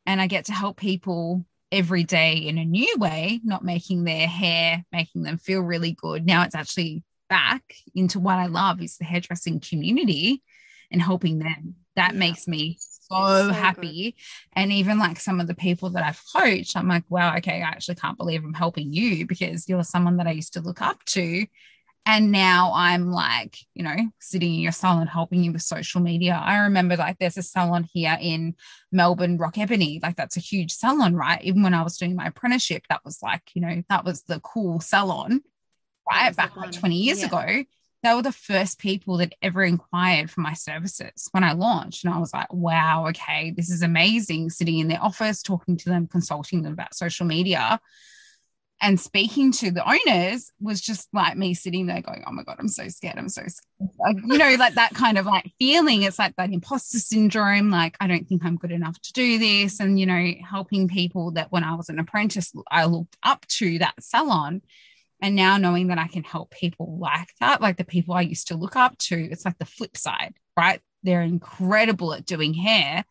[0.06, 4.28] and I get to help people every day in a new way, not making their
[4.28, 6.26] hair, making them feel really good.
[6.26, 7.64] Now it's actually back
[7.96, 10.44] into what I love is the hairdressing community
[10.92, 11.76] and helping them.
[11.96, 12.20] That Yeah.
[12.20, 14.16] makes me so, so happy.
[14.54, 17.68] And even like some of the people that I've coached, I'm like, wow, okay, I
[17.68, 21.04] actually can't believe I'm helping you because you're someone that I used to look up
[21.06, 21.46] to.
[22.06, 26.42] And now I'm like, you know, sitting in your salon helping you with social media.
[26.44, 28.56] I remember like there's a salon here in
[28.92, 30.00] Melbourne, Rokk Ebony.
[30.02, 31.42] Like that's a huge salon, right?
[31.44, 34.40] Even when I was doing my apprenticeship, that was like, you know, that was the
[34.40, 35.42] cool salon,
[36.12, 36.36] right?
[36.36, 37.28] Back like 20 years Yeah.
[37.28, 37.64] ago.
[38.02, 42.06] They were the first people that ever inquired for my services when I launched.
[42.06, 44.52] And I was like, wow, okay, this is amazing.
[44.52, 47.80] Sitting in their office, talking to them, consulting them about social media
[48.82, 52.56] and speaking to the owners was just like me sitting there going, Oh my God,
[52.60, 53.18] I'm so scared.
[53.18, 53.92] I'm so scared.
[54.00, 56.04] Like, you know, like that kind of like feeling.
[56.04, 57.70] It's like that imposter syndrome.
[57.70, 59.82] Like, I don't think I'm good enough to do this.
[59.82, 63.80] And, you know, helping people that when I was an apprentice, I looked up to
[63.80, 64.62] that salon.
[65.22, 68.48] And now knowing that I can help people like that, like the people I used
[68.48, 70.82] to look up to, it's like the flip side, right?
[71.04, 73.04] They're incredible at doing hair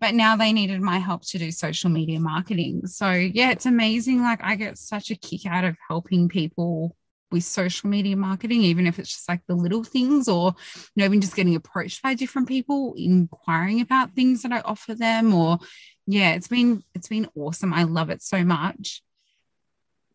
[0.00, 2.86] but now they needed my help to do social media marketing.
[2.86, 4.22] So yeah, it's amazing.
[4.22, 6.96] Like I get such a kick out of helping people
[7.30, 10.54] with social media marketing, even if it's just like the little things or
[10.94, 14.94] you know, even just getting approached by different people, inquiring about things that I offer
[14.94, 15.58] them or
[16.06, 17.74] yeah, it's been it's been awesome.
[17.74, 19.02] I love it so much.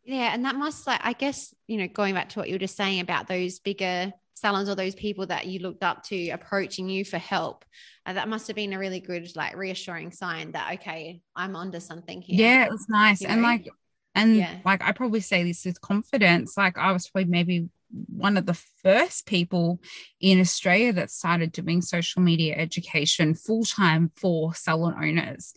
[0.05, 2.59] Yeah, and that must like I guess you know going back to what you were
[2.59, 6.89] just saying about those bigger salons or those people that you looked up to approaching
[6.89, 7.65] you for help.
[8.05, 11.79] Uh, that must have been a really good like reassuring sign that okay, I'm onto
[11.79, 12.39] something here.
[12.39, 13.21] Yeah, it was nice.
[13.21, 13.47] You and know?
[13.47, 13.67] like
[14.13, 14.57] and Yeah.
[14.63, 16.55] like I probably say this with confidence.
[16.55, 17.69] Like I was probably maybe
[18.07, 19.79] one of the first people
[20.19, 25.53] in Australia that started doing social media education full time for salon owners.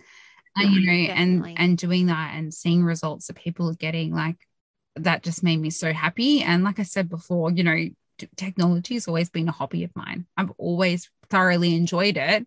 [0.61, 1.55] And you know, Definitely.
[1.57, 4.37] and and doing that and seeing results that people are getting, like
[4.97, 6.43] that just made me so happy.
[6.43, 7.77] And like I said before, you know,
[8.37, 10.27] technology has always been a hobby of mine.
[10.37, 12.47] I've always thoroughly enjoyed it.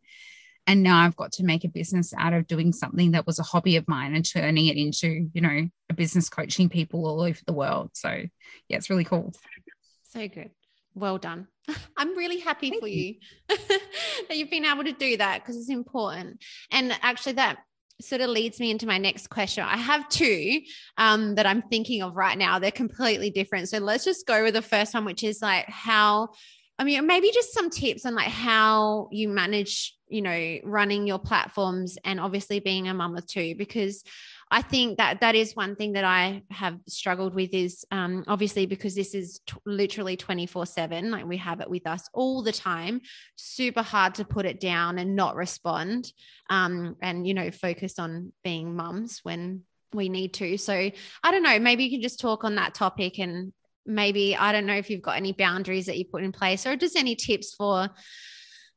[0.67, 3.43] and now I've got to make a business out of doing something that was a
[3.43, 7.39] hobby of mine and turning it into, you know, a business coaching people all over
[7.47, 7.91] the world.
[7.93, 8.09] So
[8.67, 9.33] yeah, it's really cool.
[10.03, 10.51] So good.
[10.93, 11.47] Well done.
[11.97, 13.15] I'm really happy Thank for you,
[13.49, 13.57] you
[14.27, 16.43] that you've been able to do that because it's important.
[16.71, 17.57] And actually, that
[18.03, 19.63] sort of leads me into my next question.
[19.63, 20.61] I have two
[20.97, 22.59] um, that I'm thinking of right now.
[22.59, 23.69] They're completely different.
[23.69, 26.29] So let's just go with the first one, which is like how,
[26.79, 31.19] I mean, maybe just some tips on like how you manage, you know, running your
[31.19, 34.03] platforms and obviously being a mum of two, because
[34.53, 38.65] I think that that is one thing that I have struggled with is um, obviously
[38.65, 42.51] because this is t- literally 24 7, like we have it with us all the
[42.51, 42.99] time,
[43.37, 46.11] super hard to put it down and not respond
[46.49, 50.57] um, and, you know, focus on being mums when we need to.
[50.57, 53.53] So I don't know, maybe you can just talk on that topic and
[53.85, 56.75] maybe, I don't know if you've got any boundaries that you put in place or
[56.75, 57.89] just any tips for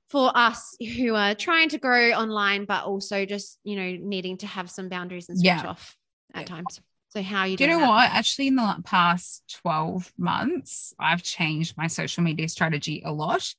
[0.09, 4.47] for us who are trying to grow online, but also just, you know, needing to
[4.47, 5.67] have some boundaries and switch yeah.
[5.67, 5.97] off
[6.35, 6.57] at yeah.
[6.57, 6.81] times.
[7.09, 7.89] So how are you Do you know that?
[7.89, 8.11] what?
[8.11, 13.55] Actually, in the past 12 months, I've changed my social media strategy a lot.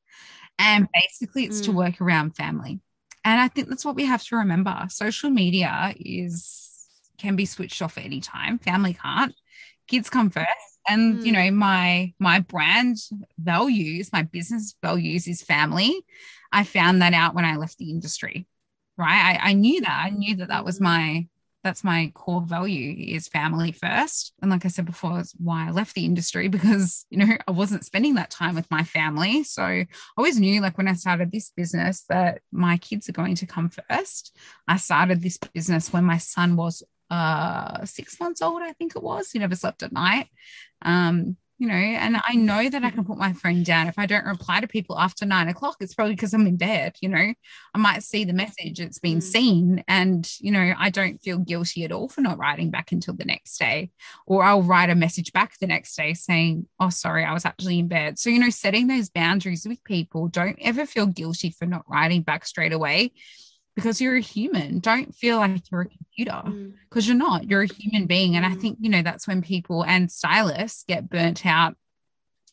[0.59, 1.65] And basically it's mm.
[1.65, 2.79] to work around family.
[3.23, 4.85] And I think that's what we have to remember.
[4.89, 6.61] Social media is
[7.17, 8.59] can be switched off at any time.
[8.59, 9.33] Family can't.
[9.87, 11.25] Kids come first and mm.
[11.25, 12.97] you know my my brand
[13.37, 16.03] values my business values is family
[16.55, 18.47] I found that out when I left the industry,
[18.97, 19.39] right?
[19.43, 20.03] I, I knew that.
[20.05, 21.27] I knew that that was my
[21.65, 24.33] that's my core value is family first.
[24.39, 27.51] And like I said before, it's why I left the industry because, you know, I
[27.51, 29.43] wasn't spending that time with my family.
[29.43, 33.35] So I always knew, like, when I started this business, that my kids are going
[33.35, 34.37] to come first.
[34.67, 39.03] I started this business when my son was uh six months old, I think it
[39.03, 39.31] was.
[39.31, 40.27] He never slept at night.
[40.81, 43.87] Um, you know, and I know that I can put my phone down.
[43.87, 46.97] If I don't reply to people after nine o'clock, it's probably because I'm in bed,
[47.01, 47.33] you know.
[47.73, 49.23] I might see the message, it's been mm.
[49.23, 53.13] seen, and you know, I don't feel guilty at all for not writing back until
[53.13, 53.91] the next day.
[54.27, 57.79] Or I'll write a message back the next day saying, Oh, sorry, I was actually
[57.79, 58.19] in bed.
[58.19, 62.21] So, you know, setting those boundaries with people, don't ever feel guilty for not writing
[62.21, 63.13] back straight away
[63.75, 64.79] because you're a human.
[64.79, 66.41] Don't feel like you're a computer
[66.89, 67.07] because mm.
[67.07, 67.49] you're not.
[67.49, 68.35] You're a human being.
[68.35, 68.61] And I mm.
[68.61, 71.75] think, you know, that's when people and stylists get burnt out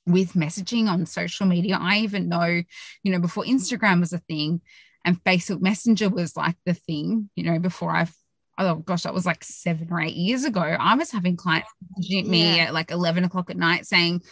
[0.07, 1.79] with messaging on social media.
[1.81, 2.63] I even know,
[3.03, 4.61] you know, before Instagram was a thing
[5.05, 8.15] and Facebook Messenger was like the thing, you know, before I've
[8.59, 10.61] oh gosh, that was like seven or eight years ago.
[10.61, 12.65] I was having clients messaging me yeah.
[12.65, 14.23] at like 11 o'clock at night saying,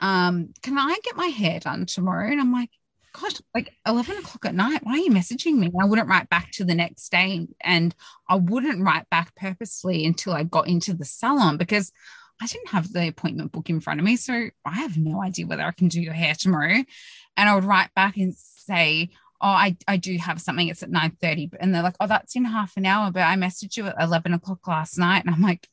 [0.00, 2.30] um, can I get my hair done tomorrow?
[2.30, 2.70] And I'm like,
[3.20, 5.70] gosh, like 11 o'clock at night, why are you messaging me?
[5.80, 7.46] I wouldn't write back to the next day.
[7.60, 7.94] And
[8.28, 11.92] I wouldn't write back purposely until I got into the salon because
[12.40, 14.16] I didn't have the appointment book in front of me.
[14.16, 16.84] So I have no idea whether I can do your hair tomorrow.
[17.36, 20.68] And I would write back and say, Oh, I, I do have something.
[20.68, 21.50] It's at 9 30.
[21.60, 23.10] And they're like, Oh, that's in half an hour.
[23.10, 25.24] But I messaged you at 11 o'clock last night.
[25.24, 25.68] And I'm like,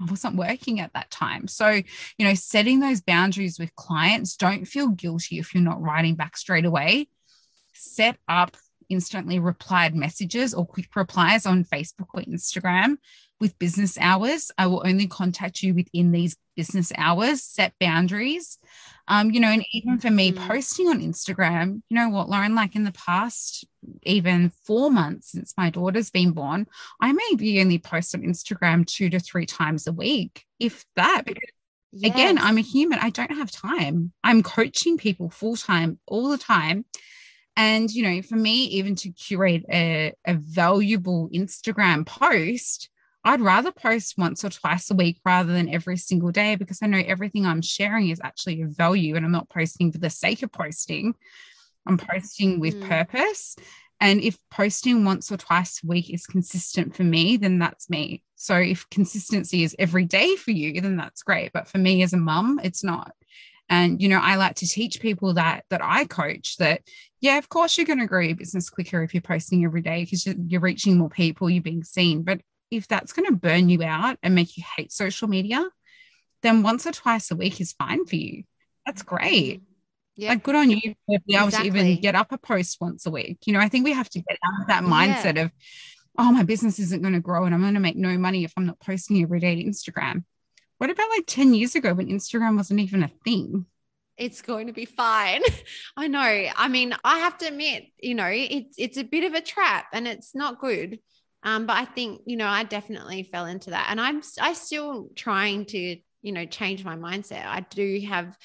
[0.00, 1.46] I wasn't working at that time.
[1.46, 6.14] So, you know, setting those boundaries with clients, don't feel guilty if you're not writing
[6.14, 7.08] back straight away.
[7.74, 8.56] Set up
[8.88, 12.96] instantly replied messages or quick replies on Facebook or Instagram
[13.40, 14.50] with business hours.
[14.58, 18.58] I will only contact you within these business hours, set boundaries.
[19.08, 20.46] Um, you know, and even for me mm-hmm.
[20.46, 23.66] posting on Instagram, you know what, Lauren, like in the past,
[24.04, 26.66] even four months since my daughter's been born,
[27.00, 31.22] I maybe only post on Instagram two to three times a week, if that.
[31.92, 32.14] Yes.
[32.14, 33.00] Again, I'm a human.
[33.00, 34.12] I don't have time.
[34.22, 36.84] I'm coaching people full time all the time.
[37.56, 42.90] And, you know, for me, even to curate a, a valuable Instagram post,
[43.22, 46.86] I'd rather post once or twice a week rather than every single day because I
[46.86, 50.42] know everything I'm sharing is actually of value and I'm not posting for the sake
[50.42, 51.14] of posting.
[51.86, 52.88] I'm posting with mm.
[52.88, 53.56] purpose.
[54.00, 58.22] And if posting once or twice a week is consistent for me, then that's me.
[58.36, 61.52] So if consistency is every day for you, then that's great.
[61.52, 63.12] But for me as a mum, it's not.
[63.68, 66.80] And you know, I like to teach people that that I coach that
[67.20, 70.02] yeah, of course you're going to grow your business quicker if you're posting every day
[70.04, 72.22] because you're, you're reaching more people, you're being seen.
[72.22, 72.40] But
[72.70, 75.68] if that's going to burn you out and make you hate social media,
[76.42, 78.44] then once or twice a week is fine for you.
[78.86, 79.62] That's great.
[80.16, 80.30] Yeah.
[80.30, 81.70] Like good on you for being able exactly.
[81.70, 83.38] to even get up a post once a week.
[83.46, 85.44] You know, I think we have to get out of that mindset yeah.
[85.44, 85.50] of,
[86.18, 88.52] oh, my business isn't going to grow and I'm going to make no money if
[88.56, 90.24] I'm not posting every day to Instagram.
[90.78, 93.66] What about like 10 years ago when Instagram wasn't even a thing?
[94.16, 95.42] It's going to be fine.
[95.96, 96.20] I know.
[96.20, 99.86] I mean, I have to admit, you know, it's it's a bit of a trap
[99.92, 100.98] and it's not good.
[101.42, 103.88] Um, but I think, you know, I definitely fell into that.
[103.90, 107.46] And I'm I still trying to, you know, change my mindset.
[107.46, 108.36] I do have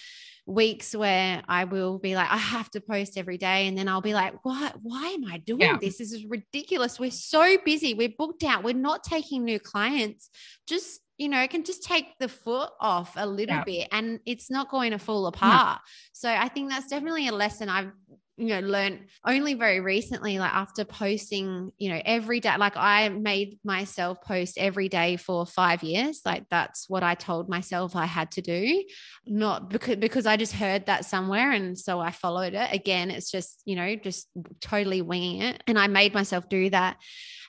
[0.48, 3.68] weeks where I will be like, I have to post every day.
[3.68, 4.76] And then I'll be like, what?
[4.82, 5.78] Why am I doing yeah.
[5.82, 5.98] this?
[5.98, 7.00] This is ridiculous.
[7.00, 7.94] We're so busy.
[7.94, 8.64] We're booked out.
[8.64, 10.30] We're not taking new clients.
[10.68, 13.64] Just, you know, can just take the foot off a little yeah.
[13.64, 15.80] bit and it's not going to fall apart.
[16.14, 17.92] So I think that's definitely a lesson I've
[18.38, 23.08] you know learned only very recently like after posting you know every day like i
[23.08, 26.22] made myself post every day for 5 years.
[26.26, 28.84] Like that's what i told myself i had to do.
[29.26, 32.74] Not because because i just heard that somewhere and so i followed it.
[32.74, 34.28] Again it's just you know just
[34.60, 35.64] totally winging it.
[35.68, 36.98] And i made myself do that.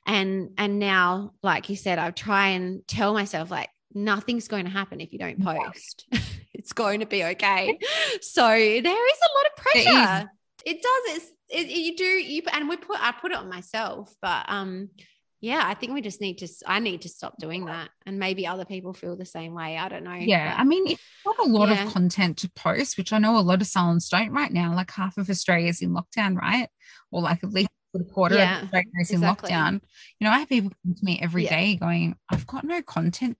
[0.06, 4.70] And and now like you said i try and tell myself like nothing's going to
[4.70, 6.06] happen if you don't post.
[6.58, 7.78] It's going to be okay.
[8.22, 10.30] So there is a lot of pressure
[10.66, 11.16] it does.
[11.16, 14.90] It's it, you do you and we put I put it on myself, but um
[15.40, 17.90] yeah, I think we just need to I need to stop doing that.
[18.04, 19.78] And maybe other people feel the same way.
[19.78, 20.14] I don't know.
[20.14, 20.56] Yeah.
[20.56, 21.86] But, I mean, it's got a lot yeah.
[21.86, 24.74] of content to post, which I know a lot of salons don't right now.
[24.74, 26.68] Like half of Australia is in lockdown, right?
[27.12, 29.50] Or like at least a quarter yeah, of Australia is exactly.
[29.50, 29.80] in lockdown.
[30.18, 31.50] You know, I have people come to me every yeah.
[31.50, 33.36] day going, I've got no content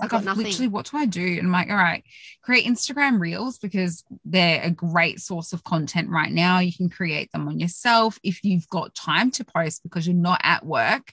[0.00, 0.44] like I've nothing.
[0.44, 1.24] literally, what do I do?
[1.24, 2.04] And I'm like, all right,
[2.42, 6.58] create Instagram reels because they're a great source of content right now.
[6.58, 8.18] You can create them on yourself.
[8.22, 11.12] If you've got time to post because you're not at work,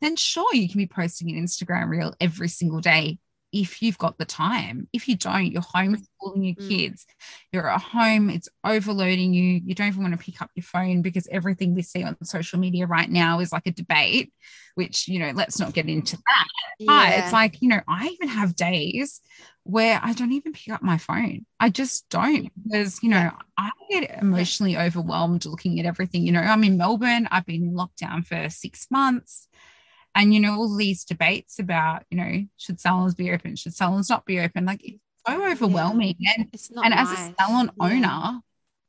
[0.00, 3.18] then sure, you can be posting an Instagram reel every single day
[3.52, 4.88] if you've got the time.
[4.92, 6.68] If you don't, you're homeschooling your mm.
[6.68, 7.06] kids,
[7.52, 9.60] you're at home, it's overloading you.
[9.64, 12.58] You don't even want to pick up your phone because everything we see on social
[12.58, 14.32] media right now is like a debate,
[14.74, 16.46] which, you know, let's not get into that.
[16.78, 16.86] Yeah.
[16.86, 19.20] But it's like, you know, I even have days
[19.64, 21.46] where I don't even pick up my phone.
[21.58, 26.26] I just don't because, you know, I get emotionally overwhelmed looking at everything.
[26.26, 29.48] You know, I'm in Melbourne, I've been in lockdown for six months
[30.14, 34.08] and you know all these debates about you know should salons be open should salons
[34.08, 36.32] not be open like it's so overwhelming yeah.
[36.36, 36.48] and
[36.84, 37.12] and nice.
[37.12, 37.86] as a salon yeah.
[37.86, 38.40] owner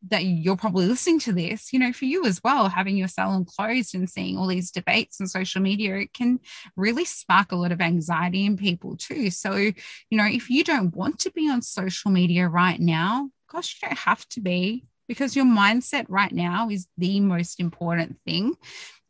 [0.08, 3.46] that you're probably listening to this, you know, for you as well, having your salon
[3.46, 6.40] closed and seeing all these debates on social media, it can
[6.78, 9.30] really spark a lot of anxiety in people too.
[9.30, 9.74] So, you
[10.12, 13.98] know, if you don't want to be on social media right now, gosh, you don't
[14.00, 18.56] have to be because your mindset right now is the most important thing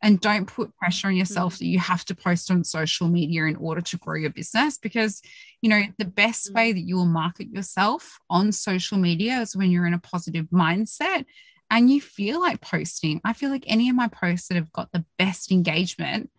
[0.02, 1.58] and don't put pressure on yourself mm.
[1.58, 5.20] that you have to post on social media in order to grow your business because
[5.60, 6.54] you know the best mm.
[6.54, 10.46] way that you will market yourself on social media is when you're in a positive
[10.46, 11.26] mindset
[11.70, 14.90] and you feel like posting i feel like any of my posts that have got
[14.92, 16.30] the best engagement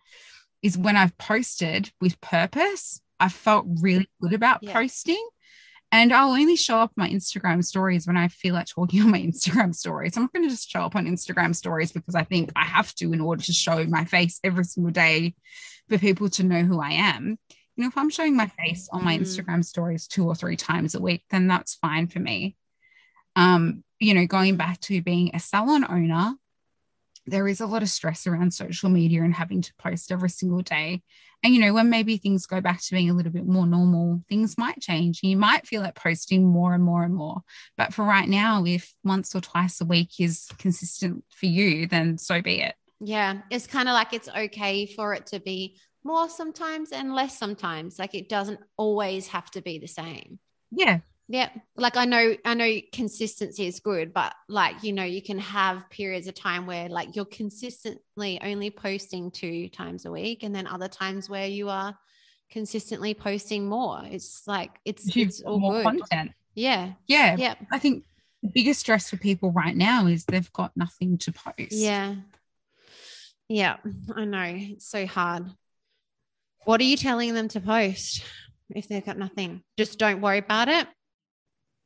[0.62, 4.72] is when i've posted with purpose i felt really good about yeah.
[4.72, 5.24] posting
[5.92, 9.20] and I'll only show up my Instagram stories when I feel like talking on my
[9.20, 10.16] Instagram stories.
[10.16, 12.94] I'm not going to just show up on Instagram stories because I think I have
[12.96, 15.34] to in order to show my face every single day
[15.90, 17.38] for people to know who I am.
[17.76, 19.20] You know, if I'm showing my face on my mm.
[19.20, 22.56] Instagram stories two or three times a week, then that's fine for me.
[23.36, 26.34] Um, you know, going back to being a salon owner,
[27.26, 30.60] there is a lot of stress around social media and having to post every single
[30.60, 31.02] day.
[31.44, 34.22] And, you know, when maybe things go back to being a little bit more normal,
[34.28, 35.20] things might change.
[35.22, 37.42] You might feel like posting more and more and more.
[37.76, 42.18] But for right now, if once or twice a week is consistent for you, then
[42.18, 42.74] so be it.
[43.00, 43.40] Yeah.
[43.50, 47.98] It's kind of like it's okay for it to be more sometimes and less sometimes.
[47.98, 50.38] Like it doesn't always have to be the same.
[50.70, 51.00] Yeah.
[51.32, 51.48] Yeah.
[51.76, 55.88] Like I know, I know consistency is good, but like, you know, you can have
[55.88, 60.66] periods of time where like you're consistently only posting two times a week and then
[60.66, 61.96] other times where you are
[62.50, 64.02] consistently posting more.
[64.04, 66.00] It's like, it's, it's all more good.
[66.00, 66.32] content.
[66.54, 66.92] Yeah.
[67.06, 67.36] Yeah.
[67.38, 67.54] Yeah.
[67.70, 68.04] I think
[68.42, 71.72] the biggest stress for people right now is they've got nothing to post.
[71.72, 72.16] Yeah.
[73.48, 73.78] Yeah.
[74.14, 74.52] I know.
[74.54, 75.46] It's so hard.
[76.66, 78.22] What are you telling them to post
[78.68, 79.62] if they've got nothing?
[79.78, 80.86] Just don't worry about it.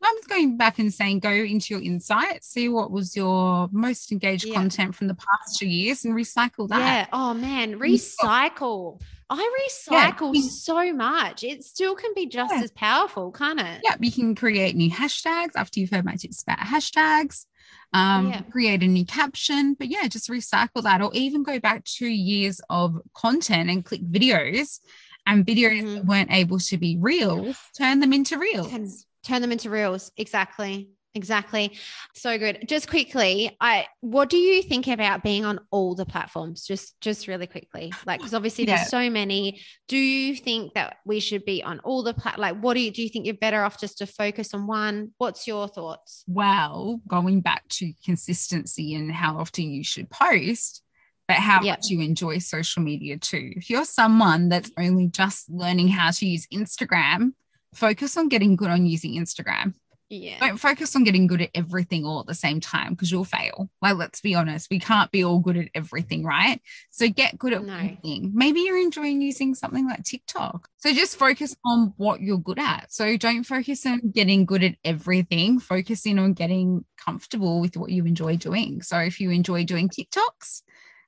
[0.07, 4.47] I'm going back and saying go into your insights, see what was your most engaged
[4.47, 4.55] yeah.
[4.55, 6.79] content from the past two years and recycle that.
[6.79, 7.07] Yeah.
[7.13, 9.01] Oh man, recycle.
[9.29, 10.49] I recycle yeah.
[10.49, 11.43] so much.
[11.43, 12.63] It still can be just yeah.
[12.63, 13.81] as powerful, can't it?
[13.83, 13.97] Yeah.
[13.99, 17.47] You can create new hashtags after you've heard my tips about hashtags.
[17.93, 18.43] Um, yeah.
[18.43, 22.61] create a new caption, but yeah, just recycle that, or even go back two years
[22.71, 24.81] of content and click videos
[25.25, 25.95] and videos mm-hmm.
[25.95, 30.11] that weren't able to be real, turn them into reels turn them into reels.
[30.17, 30.91] Exactly.
[31.17, 31.73] Exactly.
[32.15, 32.69] So good.
[32.69, 36.67] Just quickly i what do you think about being on all the platforms?
[36.67, 37.91] Just just really quickly.
[38.05, 38.77] Like because obviously yeah.
[38.77, 39.63] there's so many.
[39.89, 42.91] Do you think that we should be on all the plat like what do you
[42.91, 45.13] do you think you're better off just to focus on one?
[45.17, 46.23] What's your thoughts?
[46.27, 50.83] Well going back to consistency and how often you should post
[51.29, 51.79] but how yep.
[51.79, 53.55] much you enjoy social media too.
[53.57, 57.33] If you're someone that's only just learning how to use instagram
[57.77, 59.75] focus on getting good on using Instagram
[60.09, 60.39] Yeah.
[60.39, 63.69] Don't focus on getting good at everything all at the same time because you'll fail.
[63.83, 66.61] Like, let's be honest, we can't be all good at everything, right?
[66.91, 67.75] So get good at No.
[67.75, 68.31] one thing.
[68.33, 70.69] Maybe you're enjoying using something like TikTok.
[70.77, 72.93] So just focus on what you're good at.
[72.93, 75.59] So don't focus on getting good at everything.
[75.59, 78.83] Focus in on getting comfortable with what you enjoy doing.
[78.83, 80.63] So if you enjoy doing TikToks,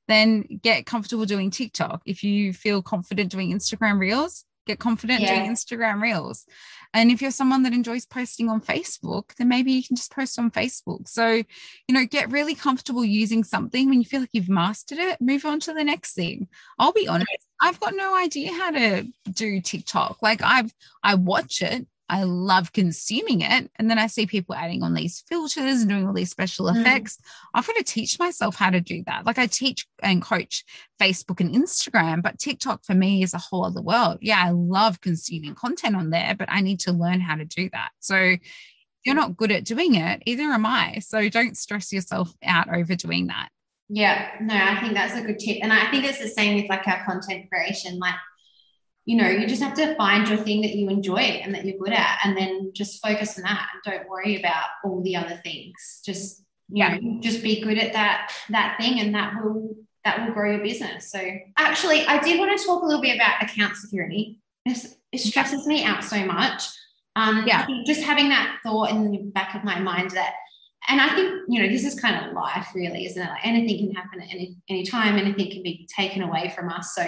[0.09, 2.03] then get comfortable doing TikTok.
[2.05, 5.35] If you feel confident doing Instagram Reels, get confident Yeah.
[5.35, 6.47] doing Instagram Reels.
[6.95, 10.39] And if you're someone that enjoys posting on Facebook, then maybe you can just post
[10.39, 11.07] on Facebook.
[11.09, 11.45] So, you
[11.91, 15.61] know, get really comfortable using something when you feel like you've mastered it, move on
[15.61, 16.49] to the next thing.
[16.79, 17.29] I'll be honest,
[17.61, 20.23] I've got no idea how to do TikTok.
[20.23, 24.83] Like I've I watch it, I love consuming it, and then I see people adding
[24.83, 26.81] on these filters and doing all these special Mm.
[26.81, 27.19] effects.
[27.55, 29.27] I've got to teach myself how to do that.
[29.27, 30.65] Like I teach and coach
[31.01, 34.19] Facebook and Instagram, but TikTok for me is a whole other world.
[34.23, 37.69] Yeah, I love consuming content on there, but I need to learn how to do
[37.73, 37.91] that.
[38.01, 38.37] So
[39.05, 40.99] you're not good at doing it, either am I.
[41.01, 43.51] So don't stress yourself out over doing that.
[43.91, 45.59] Yeah, no, I think that's a good tip.
[45.63, 47.99] And I think it's the same with like our content creation.
[47.99, 48.17] Like,
[49.09, 51.79] you know, you just have to find your thing that you enjoy and that you're
[51.79, 55.41] good at, and then just focus on that and don't worry about all the other
[55.43, 56.03] things.
[56.05, 56.99] Just, you Yeah.
[56.99, 60.63] know, just be good at that that thing and that will that will grow your
[60.63, 61.11] business.
[61.11, 61.21] So
[61.57, 64.41] actually I did want to talk a little bit about account security.
[64.67, 66.65] It's, it stresses me out so much.
[67.17, 67.67] Um, Yeah.
[67.87, 70.35] Just having that thought in the back of my mind that
[70.91, 73.31] and I think you know this is kind of life, really, isn't it?
[73.31, 75.17] Like anything can happen at any any time.
[75.17, 76.95] Anything can be taken away from us.
[76.95, 77.05] So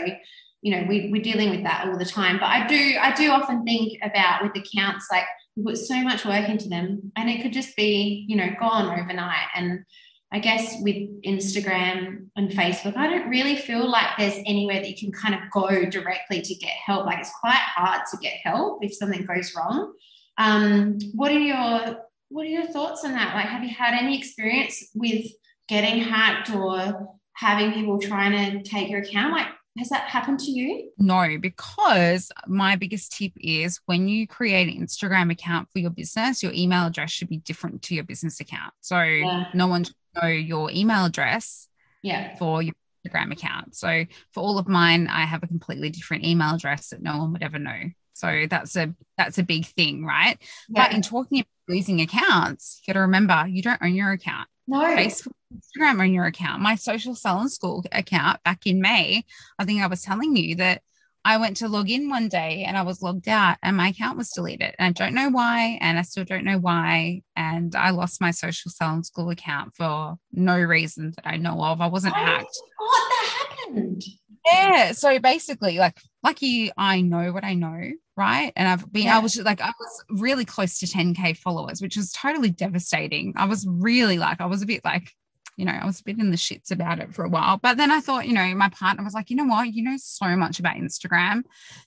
[0.62, 2.38] you know we, we're dealing with that all the time.
[2.38, 5.24] But I do I do often think about with accounts like
[5.56, 8.98] we put so much work into them, and it could just be you know gone
[8.98, 9.48] overnight.
[9.54, 9.84] And
[10.32, 14.96] I guess with Instagram and Facebook, I don't really feel like there's anywhere that you
[14.96, 17.04] can kind of go directly to get help.
[17.06, 19.92] Like it's quite hard to get help if something goes wrong.
[20.38, 21.98] Um, what are your
[22.30, 23.34] what are your thoughts on that?
[23.34, 25.26] Like, have you had any experience with
[25.68, 29.32] getting hacked or having people trying to take your account?
[29.32, 29.48] Like,
[29.78, 30.90] has that happened to you?
[30.98, 36.42] No, because my biggest tip is when you create an Instagram account for your business,
[36.42, 38.74] your email address should be different to your business account.
[38.80, 39.44] So Yeah.
[39.54, 41.68] no one should know your email address
[42.02, 42.36] Yeah.
[42.36, 42.74] for your
[43.06, 43.76] Instagram account.
[43.76, 47.32] So for all of mine, I have a completely different email address that no one
[47.32, 47.90] would ever know.
[48.12, 50.36] So that's a that's a big thing, right?
[50.68, 54.48] But in talking about losing accounts, you got to remember you don't own your account.
[54.70, 54.84] No.
[54.84, 56.62] Facebook, Instagram own your account.
[56.62, 59.24] My Social Salon School account back in May,
[59.58, 60.82] I think I was telling you that
[61.24, 64.16] I went to log in one day and I was logged out and my account
[64.16, 64.74] was deleted.
[64.78, 65.76] And I don't know why.
[65.80, 67.22] And I still don't know why.
[67.34, 71.80] And I lost my Social Salon School account for no reason that I know of.
[71.80, 72.56] I wasn't Oh, hacked.
[72.78, 74.04] What that happened?
[74.46, 74.92] Yeah.
[74.92, 78.52] So basically, like, lucky I know what I know, right?
[78.56, 79.16] And I've been, Yeah.
[79.16, 83.32] I was like, I was really close to 10K followers, which was totally devastating.
[83.36, 85.14] I was really like, I was a bit like,
[85.61, 87.58] you know, I was a bit in the shits about it for a while.
[87.58, 89.74] But then I thought, you know, my partner was like, you know what?
[89.74, 91.42] You know so much about Instagram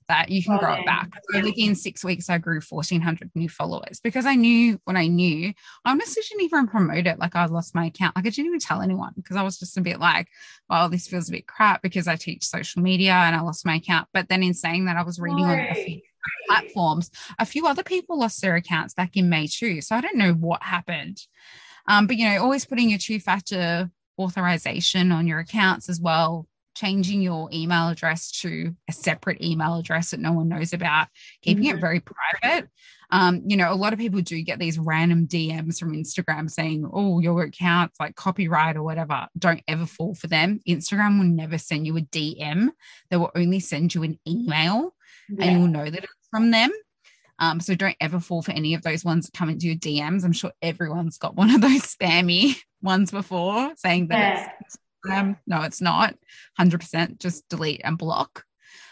[0.07, 1.09] that you can Oh, grow it back.
[1.31, 5.51] So within six weeks, I grew 1,400 new followers because I knew what I knew.
[5.83, 7.17] I honestly didn't even promote it.
[7.17, 8.15] Like I lost my account.
[8.15, 10.27] Like I didn't even tell anyone because I was just a bit like,
[10.69, 13.77] well, this feels a bit crap because I teach social media and I lost my
[13.77, 14.07] account.
[14.13, 15.99] But then in saying that, I was reading on a few
[16.47, 17.09] platforms.
[17.39, 19.81] A few other people lost their accounts back in May too.
[19.81, 21.19] So I don't know what happened.
[21.87, 27.21] Um, but you know, always putting your two-factor authorization on your accounts as well, changing
[27.21, 31.07] your email address to a separate email address that no one knows about,
[31.41, 31.81] keeping it Mhm.
[31.81, 32.69] very private.
[33.11, 36.89] Um, you know, a lot of people do get these random DMs from Instagram saying,
[36.91, 39.27] oh, your account's like copyright or whatever.
[39.37, 40.61] Don't ever fall for them.
[40.67, 42.69] Instagram will never send you a DM,
[43.11, 44.95] they will only send you an email
[45.39, 46.71] and you'll know that it's from them.
[47.39, 50.23] Um, so don't ever fall for any of those ones that come into your DMs.
[50.23, 54.51] I'm sure everyone's got one of those spammy ones before saying that Yeah.
[54.61, 54.77] it's
[55.11, 56.15] um, no, it's not.
[56.59, 58.43] 100% just delete and block.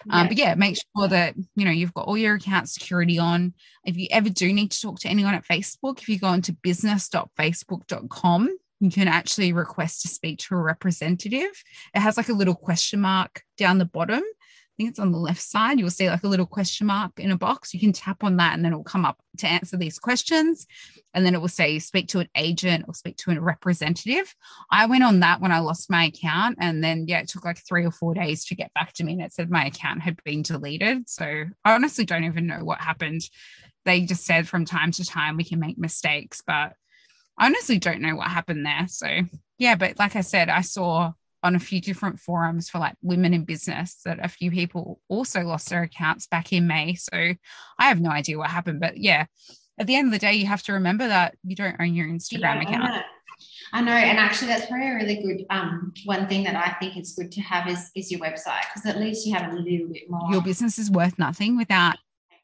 [0.09, 0.27] Um, Yeah.
[0.27, 3.53] but yeah, make sure that you know you've got all your account security on.
[3.85, 6.51] If you ever do need to talk to anyone at Facebook, if you go into
[6.63, 11.51] business.facebook.com, you can actually request to speak to a representative.
[11.93, 14.23] It has like a little question mark down the bottom.
[14.81, 15.79] Think it's on the left side.
[15.79, 17.71] You'll see like a little question mark in a box.
[17.71, 20.65] You can tap on that and then it'll come up to answer these questions.
[21.13, 24.33] And then it will say speak to an agent or speak to a representative.
[24.71, 26.57] I went on that when I lost my account.
[26.59, 29.13] And then, yeah, it took like three or four days to get back to me.
[29.13, 31.07] And it said my account had been deleted.
[31.07, 31.25] So
[31.63, 33.21] I honestly don't even know what happened.
[33.85, 36.73] They just said from time to time we can make mistakes, but
[37.37, 38.87] I honestly don't know what happened there.
[38.87, 39.07] So,
[39.59, 41.11] yeah, but like I said, I saw
[41.43, 45.41] on a few different forums for like women in business that a few people also
[45.41, 46.95] lost their accounts back in May.
[46.95, 49.25] So I have no idea what happened, but yeah,
[49.79, 52.07] at the end of the day, you have to remember that you don't own your
[52.07, 53.03] Instagram account.
[53.73, 56.97] I know, and actually, that's probably a really good um, one thing that I think
[56.97, 59.87] it's good to have is is your website because at least you have a little
[59.87, 60.31] bit more.
[60.31, 61.97] Your business is worth nothing without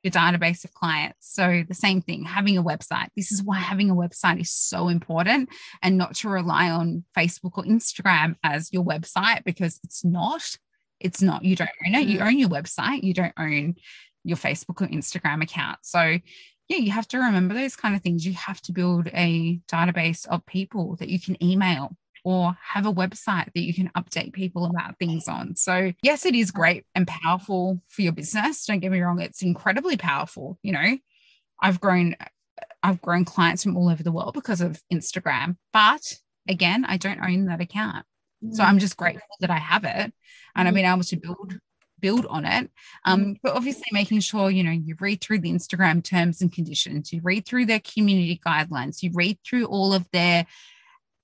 [0.08, 1.34] your database of clients.
[1.34, 3.08] So the same thing, having a website.
[3.16, 5.50] This is why having a website is so important,
[5.82, 10.44] and not to rely on Facebook or Instagram as your website because it's not.
[11.00, 11.44] It's not.
[11.44, 12.08] You don't own it.
[12.08, 12.28] You mm-hmm.
[12.28, 13.04] own your website.
[13.04, 13.76] You don't own
[14.24, 15.80] your Facebook or Instagram account.
[15.84, 16.18] So
[16.68, 18.26] yeah, you have to remember those kind of things.
[18.26, 21.96] You have to build a database of people that you can email
[22.28, 25.56] or have a website that you can update people about things on.
[25.56, 28.66] So, yes, it is great and powerful for your business.
[28.66, 30.60] Don't get me wrong, it's incredibly powerful.
[30.62, 30.98] You know,
[31.62, 32.18] I've grown
[32.84, 36.20] I've grown clients from all over the world because of Instagram, but
[36.50, 38.06] again, I don't own that account.
[38.52, 40.14] So I'm just grateful that I have it
[40.54, 41.58] and I've been able to build
[42.02, 42.70] build on it.
[43.06, 43.32] Um, mm-hmm.
[43.42, 47.22] but obviously making sure, you know, you read through the Instagram terms and conditions, you
[47.24, 50.46] read through their community guidelines, you read through all of their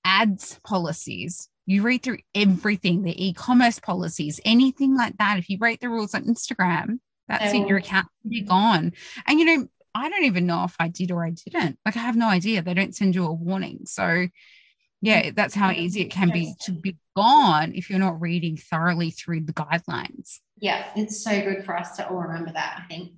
[0.06, 5.40] ads policies, you read through everything, the e-commerce policies, anything like that.
[5.40, 7.82] If you break the rules on Instagram, that's it, your oh.
[7.82, 8.94] account you're gone.
[9.28, 11.78] And you know, I don't even know if I did or I didn't.
[11.86, 12.62] Like I have no idea.
[12.62, 13.82] They don't send you a warning.
[13.86, 14.28] So
[15.02, 19.12] yeah, that's how easy it can be to be gone if you're not reading thoroughly
[19.12, 20.40] through the guidelines.
[20.58, 23.12] Yeah, it's so good for us to all remember that, I think.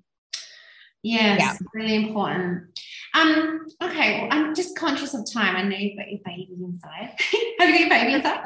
[1.06, 1.54] Yes, yeah.
[1.76, 2.80] really important.
[3.14, 5.56] Um, okay, well, I'm just conscious of time.
[5.56, 7.14] I know you've got your baby inside.
[7.60, 8.40] Have you got your baby inside?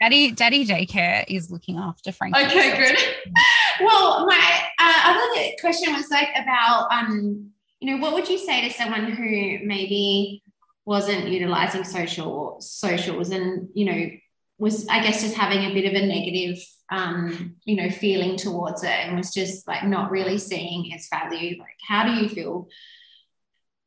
[0.00, 2.36] Daddy, Daddy daycare is looking after Frank.
[2.36, 2.98] Okay, good.
[3.80, 8.66] well, my uh, other question was like about, um, you know, what would you say
[8.68, 10.42] to someone who maybe
[10.84, 14.10] wasn't utilizing social socials and you know
[14.60, 18.84] was i guess just having a bit of a negative um you know feeling towards
[18.84, 22.68] it and was just like not really seeing its value like how do you feel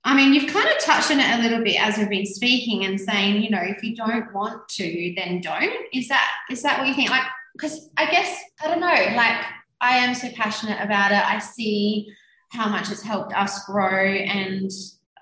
[0.05, 2.83] I mean, you've kind of touched on it a little bit as we've been speaking
[2.83, 5.71] and saying, you know, if you don't want to, then don't.
[5.93, 7.09] Is that is that what you think?
[7.09, 9.15] Like, because I guess I don't know.
[9.15, 9.45] Like,
[9.79, 11.25] I am so passionate about it.
[11.25, 12.13] I see
[12.51, 14.69] how much it's helped us grow, and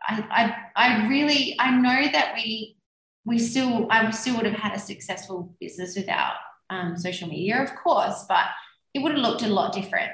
[0.04, 2.76] I, I, I really, I know that we,
[3.26, 6.34] we still, I still would have had a successful business without
[6.70, 8.46] um, social media, of course, but
[8.94, 10.12] it would have looked a lot different.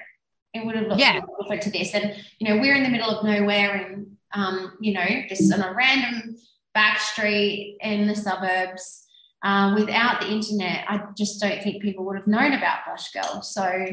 [0.53, 1.22] It would have looked yeah.
[1.41, 1.93] different to this.
[1.93, 5.62] And, you know, we're in the middle of nowhere and, um, you know, just on
[5.62, 6.36] a random
[6.74, 9.05] back street in the suburbs.
[9.43, 13.43] Uh, without the internet, I just don't think people would have known about Blush Girl.
[13.43, 13.86] So,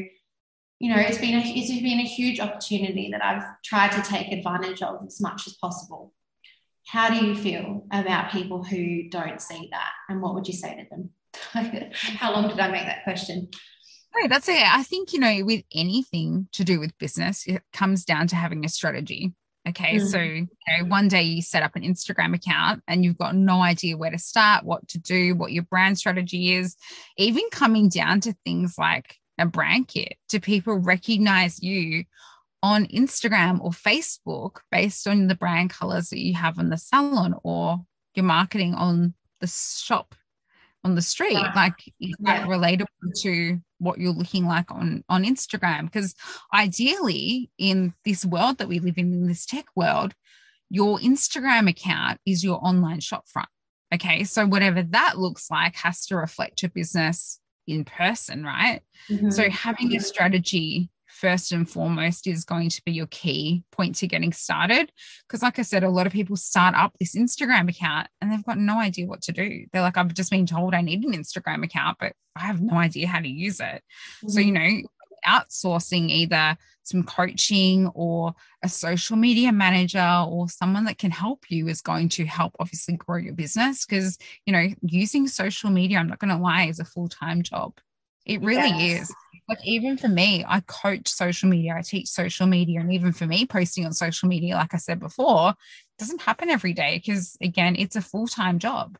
[0.79, 4.31] you know, it's been a, it's been a huge opportunity that I've tried to take
[4.31, 6.13] advantage of as much as possible.
[6.87, 10.75] How do you feel about people who don't see that, and what would you say
[10.75, 11.09] to them?
[11.93, 13.49] How long did I make that question?
[14.15, 14.61] Right, that's it.
[14.61, 18.63] I think you know, with anything to do with business, it comes down to having
[18.63, 19.33] a strategy.
[19.67, 20.07] Okay, mm.
[20.07, 23.61] so you know, one day you set up an Instagram account and you've got no
[23.61, 26.75] idea where to start, what to do, what your brand strategy is,
[27.17, 30.15] even coming down to things like a brand kit?
[30.29, 32.05] Do people recognize you
[32.65, 37.35] on Instagram or Facebook based on the brand colors that you have in the salon
[37.43, 37.77] or
[38.15, 40.15] your marketing on the shop
[40.83, 41.33] on the street?
[41.33, 41.51] Yeah.
[41.55, 42.87] Like, is that relatable
[43.21, 45.83] to what you're looking like on on Instagram?
[45.83, 46.15] Because
[46.55, 50.15] ideally, in this world that we live in, in this tech world,
[50.71, 53.49] your Instagram account is your online shop front.
[53.93, 58.81] Okay, so whatever that looks like has to reflect your business in person, right?
[59.07, 59.29] Mm-hmm.
[59.29, 64.07] So having a strategy first and foremost is going to be your key point to
[64.07, 64.91] getting started.
[65.27, 68.45] Because, like I said, a lot of people start up this Instagram account and they've
[68.45, 69.65] got no idea what to do.
[69.71, 72.75] They're like, I've just been told I need an Instagram account, but I have no
[72.75, 73.63] idea how to use it.
[73.63, 74.29] Mm-hmm.
[74.29, 74.81] So, you know,
[75.25, 81.67] outsourcing either some coaching or a social media manager or someone that can help you
[81.67, 86.07] is going to help obviously grow your business because you know using social media i'm
[86.07, 87.73] not going to lie is a full-time job
[88.25, 89.09] it really yes.
[89.09, 89.15] is
[89.47, 93.25] like even for me i coach social media i teach social media and even for
[93.25, 95.53] me posting on social media like i said before
[95.97, 98.97] doesn't happen every day because again it's a full-time job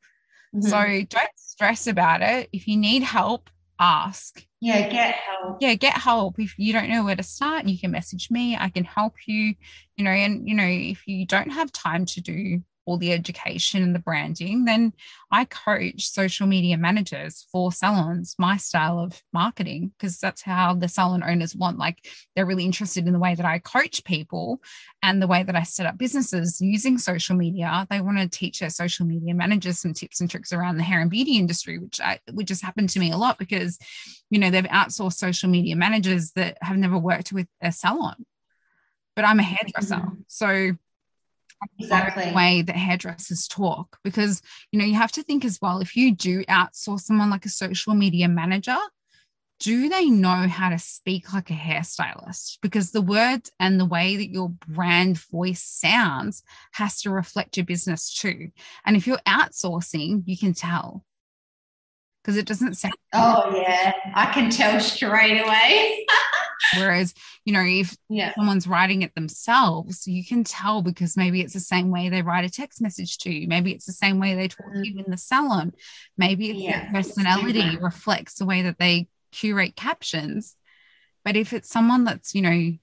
[0.55, 0.67] mm-hmm.
[0.67, 0.77] so
[1.09, 4.45] don't stress about it if you need help ask.
[4.61, 5.57] Yeah, get help.
[5.61, 6.39] Yeah, get help.
[6.39, 8.57] If you don't know where to start, you can message me.
[8.57, 9.53] I can help you,
[9.95, 13.83] you know, and you know, if you don't have time to do all the education
[13.83, 14.93] and the branding, then
[15.31, 20.87] I coach social media managers for salons, my style of marketing, because that's how the
[20.87, 21.77] salon owners want.
[21.77, 24.61] Like they're really interested in the way that I coach people
[25.01, 27.87] and the way that I set up businesses using social media.
[27.89, 31.01] They want to teach their social media managers some tips and tricks around the hair
[31.01, 33.79] and beauty industry, which I, which has happened to me a lot because,
[34.29, 38.25] you know, they've outsourced social media managers that have never worked with a salon.
[39.15, 39.95] But I'm a hairdresser.
[39.95, 40.21] Mm-hmm.
[40.27, 40.71] So
[41.79, 42.29] exactly.
[42.29, 44.41] the way that hairdressers talk because
[44.71, 47.49] you know you have to think as well if you do outsource someone like a
[47.49, 48.77] social media manager
[49.59, 52.59] do they know how to speak like a hairstylist?
[52.61, 56.43] Because the words and the way that your brand voice sounds
[56.73, 58.49] has to reflect your business too.
[58.85, 61.05] And if you're outsourcing you can tell.
[62.21, 63.93] Because it doesn't sound oh yeah.
[64.13, 66.05] I can tell straight away
[66.77, 68.33] Whereas, you know, if yeah.
[68.35, 72.45] someone's writing it themselves, you can tell because maybe it's the same way they write
[72.45, 73.47] a text message to you.
[73.47, 75.73] Maybe it's the same way they talk to you in the salon.
[76.17, 76.83] Maybe yeah.
[76.83, 80.55] their personality reflects the way that they curate captions.
[81.23, 82.77] But if it's someone that's, you know,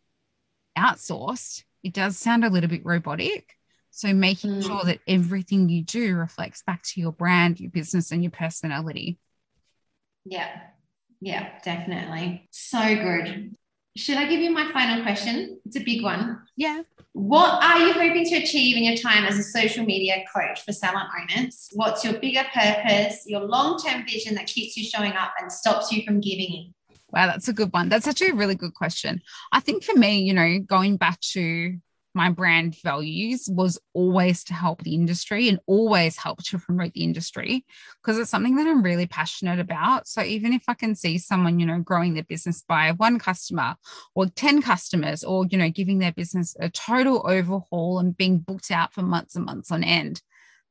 [0.77, 3.57] outsourced, it does sound a little bit robotic.
[3.91, 4.67] So making mm.
[4.67, 9.19] sure that everything you do reflects back to your brand, your business, and your personality.
[10.25, 10.49] Yeah.
[11.21, 12.49] Yeah, definitely.
[12.51, 13.55] So good.
[13.97, 15.61] Should I give you my final question?
[15.67, 16.41] It's a big one.
[16.57, 16.83] Yeah.
[17.13, 20.73] What are you hoping to achieve in your time as a social media coach for
[20.73, 21.69] salon owners?
[21.75, 25.93] What's your bigger purpose, your long term vision that keeps you showing up and stops
[25.93, 26.75] you from giving in?
[27.13, 27.91] Wow, that's a good one.
[27.91, 29.21] That's actually a really good question.
[29.53, 31.77] I think for me, you know, going back to
[32.15, 37.05] my brand values was always to help the industry and always help to promote the
[37.05, 37.65] industry
[38.03, 40.07] because it's something that I'm really passionate about.
[40.07, 43.77] So even if I can see someone, you know, growing their business by one customer
[44.15, 48.71] or 10 customers or, you know, giving their business a total overhaul and being booked
[48.71, 50.21] out for months and months on end,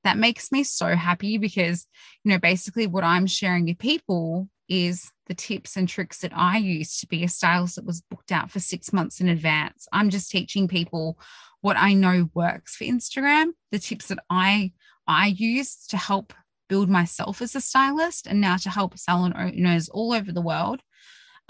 [0.03, 1.87] that makes me so happy because,
[2.23, 6.57] you know, basically what I'm sharing with people is the tips and tricks that I
[6.57, 9.85] used to be a stylist that was booked out for six months in advance.
[9.91, 11.19] I'm just teaching people
[11.59, 14.71] what I know works for Instagram, the tips that I
[15.05, 16.33] I use to help
[16.69, 20.81] build myself as a stylist and now to help salon owners all over the world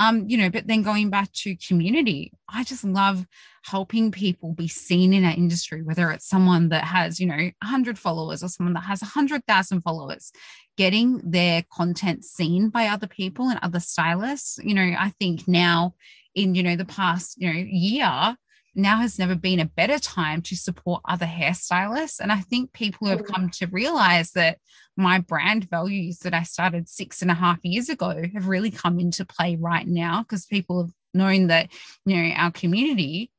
[0.02, 3.24] um, you know, but then going back to community, I just love
[3.64, 8.00] helping people be seen in our industry, whether it's someone that has, you know, 100
[8.00, 10.32] followers or someone that has 100,000 followers,
[10.76, 14.58] getting their content seen by other people and other stylists.
[14.64, 15.94] You know, I think now
[16.34, 18.36] in, you know, the past, you know, year,
[18.74, 22.20] now has never been a better time to support other hairstylists.
[22.20, 23.28] And I think people have mm.
[23.28, 24.60] come to realize that
[24.96, 29.00] my brand values that I started six and a half years ago have really come
[29.00, 31.72] into play right now because people have known that,
[32.06, 33.32] you know, our community,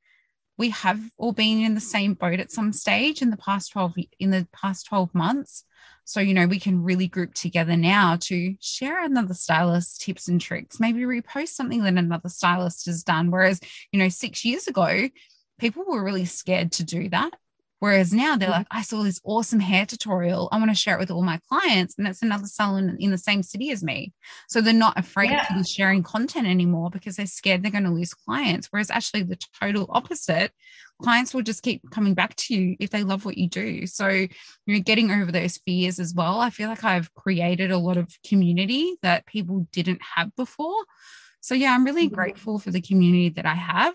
[0.58, 3.94] we have all been in the same boat at some stage in the past 12
[4.18, 5.64] in the past 12 months.
[6.04, 10.40] So, you know, we can really group together now to share another stylist tips and
[10.40, 13.30] tricks, maybe repost something that another stylist has done.
[13.30, 13.60] Whereas,
[13.92, 15.08] you know, six years ago,
[15.58, 17.30] people were really scared to do that.
[17.82, 18.58] Whereas now they're mm-hmm.
[18.58, 20.48] like, I saw this awesome hair tutorial.
[20.52, 21.96] I want to share it with all my clients.
[21.98, 24.12] And that's another salon in the same city as me.
[24.48, 25.42] So they're not afraid yeah.
[25.42, 28.68] to be sharing content anymore because they're scared they're going to lose clients.
[28.70, 30.52] Whereas actually the total opposite,
[31.02, 33.84] clients will just keep coming back to you if they love what you do.
[33.88, 34.28] So, you
[34.68, 36.38] know, getting over those fears as well.
[36.38, 40.84] I feel like I've created a lot of community that people didn't have before.
[41.40, 42.14] So yeah, I'm really mm-hmm.
[42.14, 43.94] grateful for the community that I have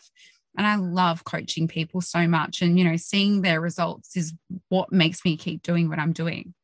[0.58, 2.62] and I love coaching people so much.
[2.62, 4.34] And, you know, seeing their results is
[4.70, 6.55] what makes me keep doing what I'm doing.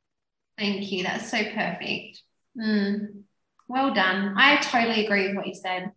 [0.57, 1.03] Thank you.
[1.03, 2.21] That's so perfect.
[2.59, 3.23] Mm.
[3.67, 4.33] Well done.
[4.35, 5.91] I totally agree with what you said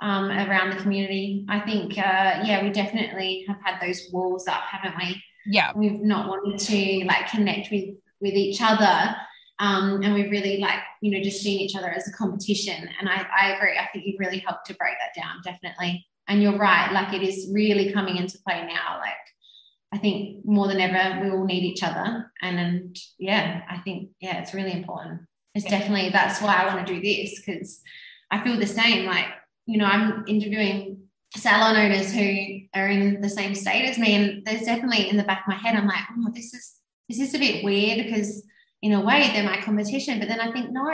[0.00, 1.46] um, around the community.
[1.48, 5.22] I think, uh, yeah, we definitely have had those walls up, haven't we?
[5.46, 5.72] Yeah.
[5.74, 9.16] We've not wanted to like connect with with each other.
[9.60, 12.88] Um, and we've really like, you know, just seen each other as a competition.
[13.00, 13.76] And I, I agree.
[13.78, 17.22] I think you've really helped to break that down, definitely and you're right like it
[17.22, 19.14] is really coming into play now like
[19.92, 24.10] i think more than ever we all need each other and, and yeah i think
[24.20, 25.22] yeah it's really important
[25.54, 25.78] it's yeah.
[25.78, 27.80] definitely that's why i want to do this because
[28.30, 29.26] i feel the same like
[29.66, 30.98] you know i'm interviewing
[31.36, 35.24] salon owners who are in the same state as me and there's definitely in the
[35.24, 36.76] back of my head i'm like oh this is
[37.08, 38.42] this is this a bit weird because
[38.82, 40.90] in a way they're my competition but then i think no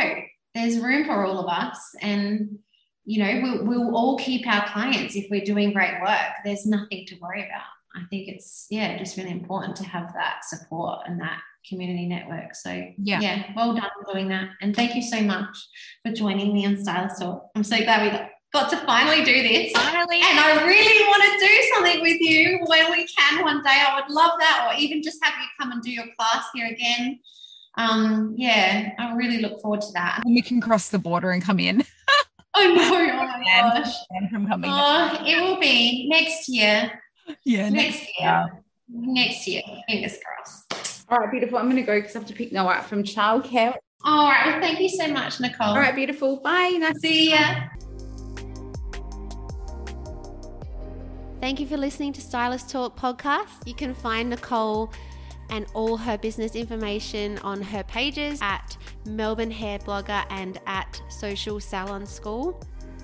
[0.54, 2.58] there's room for all of us and
[3.04, 6.32] you know, we'll, we'll all keep our clients if we're doing great work.
[6.44, 7.62] There's nothing to worry about.
[7.94, 11.38] I think it's, yeah, just really important to have that support and that
[11.68, 12.54] community network.
[12.54, 14.48] So, yeah, yeah well done for doing that.
[14.60, 15.56] And thank you so much
[16.04, 17.50] for joining me on Stylist Talk.
[17.54, 18.18] I'm so glad we
[18.52, 19.72] got to finally do this.
[19.72, 20.20] Finally.
[20.22, 23.82] And I really want to do something with you when we can one day.
[23.86, 26.68] I would love that, or even just have you come and do your class here
[26.68, 27.20] again.
[27.76, 30.22] Um, yeah, I really look forward to that.
[30.24, 31.84] And we can cross the border and come in.
[32.56, 32.84] Oh no!
[32.84, 33.44] Oh my
[33.74, 33.94] gosh!
[34.30, 34.70] from coming.
[34.72, 37.00] Oh, it will be next year.
[37.44, 38.28] Yeah, next, next year.
[38.28, 38.64] year.
[38.88, 39.62] Next year.
[39.88, 41.04] Fingers crossed.
[41.08, 41.58] All right, beautiful.
[41.58, 43.74] I'm going to go because I have to pick Noah up from childcare.
[44.04, 44.46] All right.
[44.46, 45.68] Well, thank you so much, Nicole.
[45.68, 46.40] All right, beautiful.
[46.40, 46.76] Bye.
[46.78, 47.00] Nice.
[47.00, 47.54] See ya.
[51.40, 53.66] Thank you for listening to Stylist Talk podcast.
[53.66, 54.92] You can find Nicole
[55.50, 58.76] and all her business information on her pages at
[59.06, 62.60] Melbourne Hair Blogger and at Social Salon School.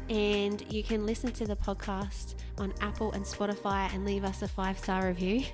[0.09, 4.49] And you can listen to the podcast on Apple and Spotify and leave us a
[4.49, 5.45] five star review.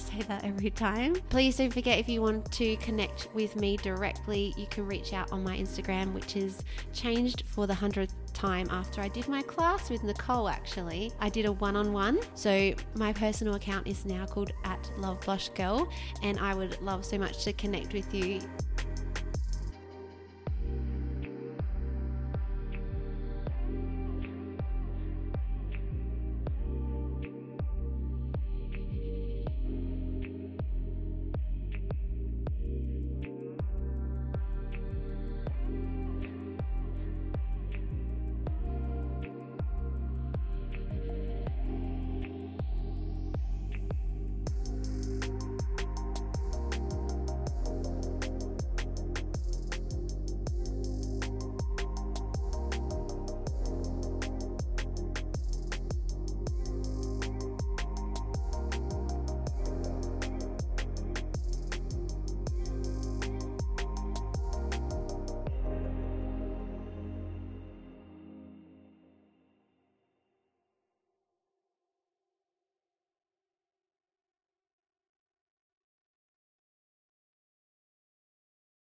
[0.00, 1.14] Say that every time.
[1.28, 5.32] Please don't forget if you want to connect with me directly, you can reach out
[5.32, 9.90] on my Instagram, which is changed for the hundredth time after I did my class
[9.90, 11.12] with Nicole actually.
[11.20, 12.20] I did a one-on-one.
[12.34, 15.88] So my personal account is now called at Love Blush Girl
[16.22, 18.40] and I would love so much to connect with you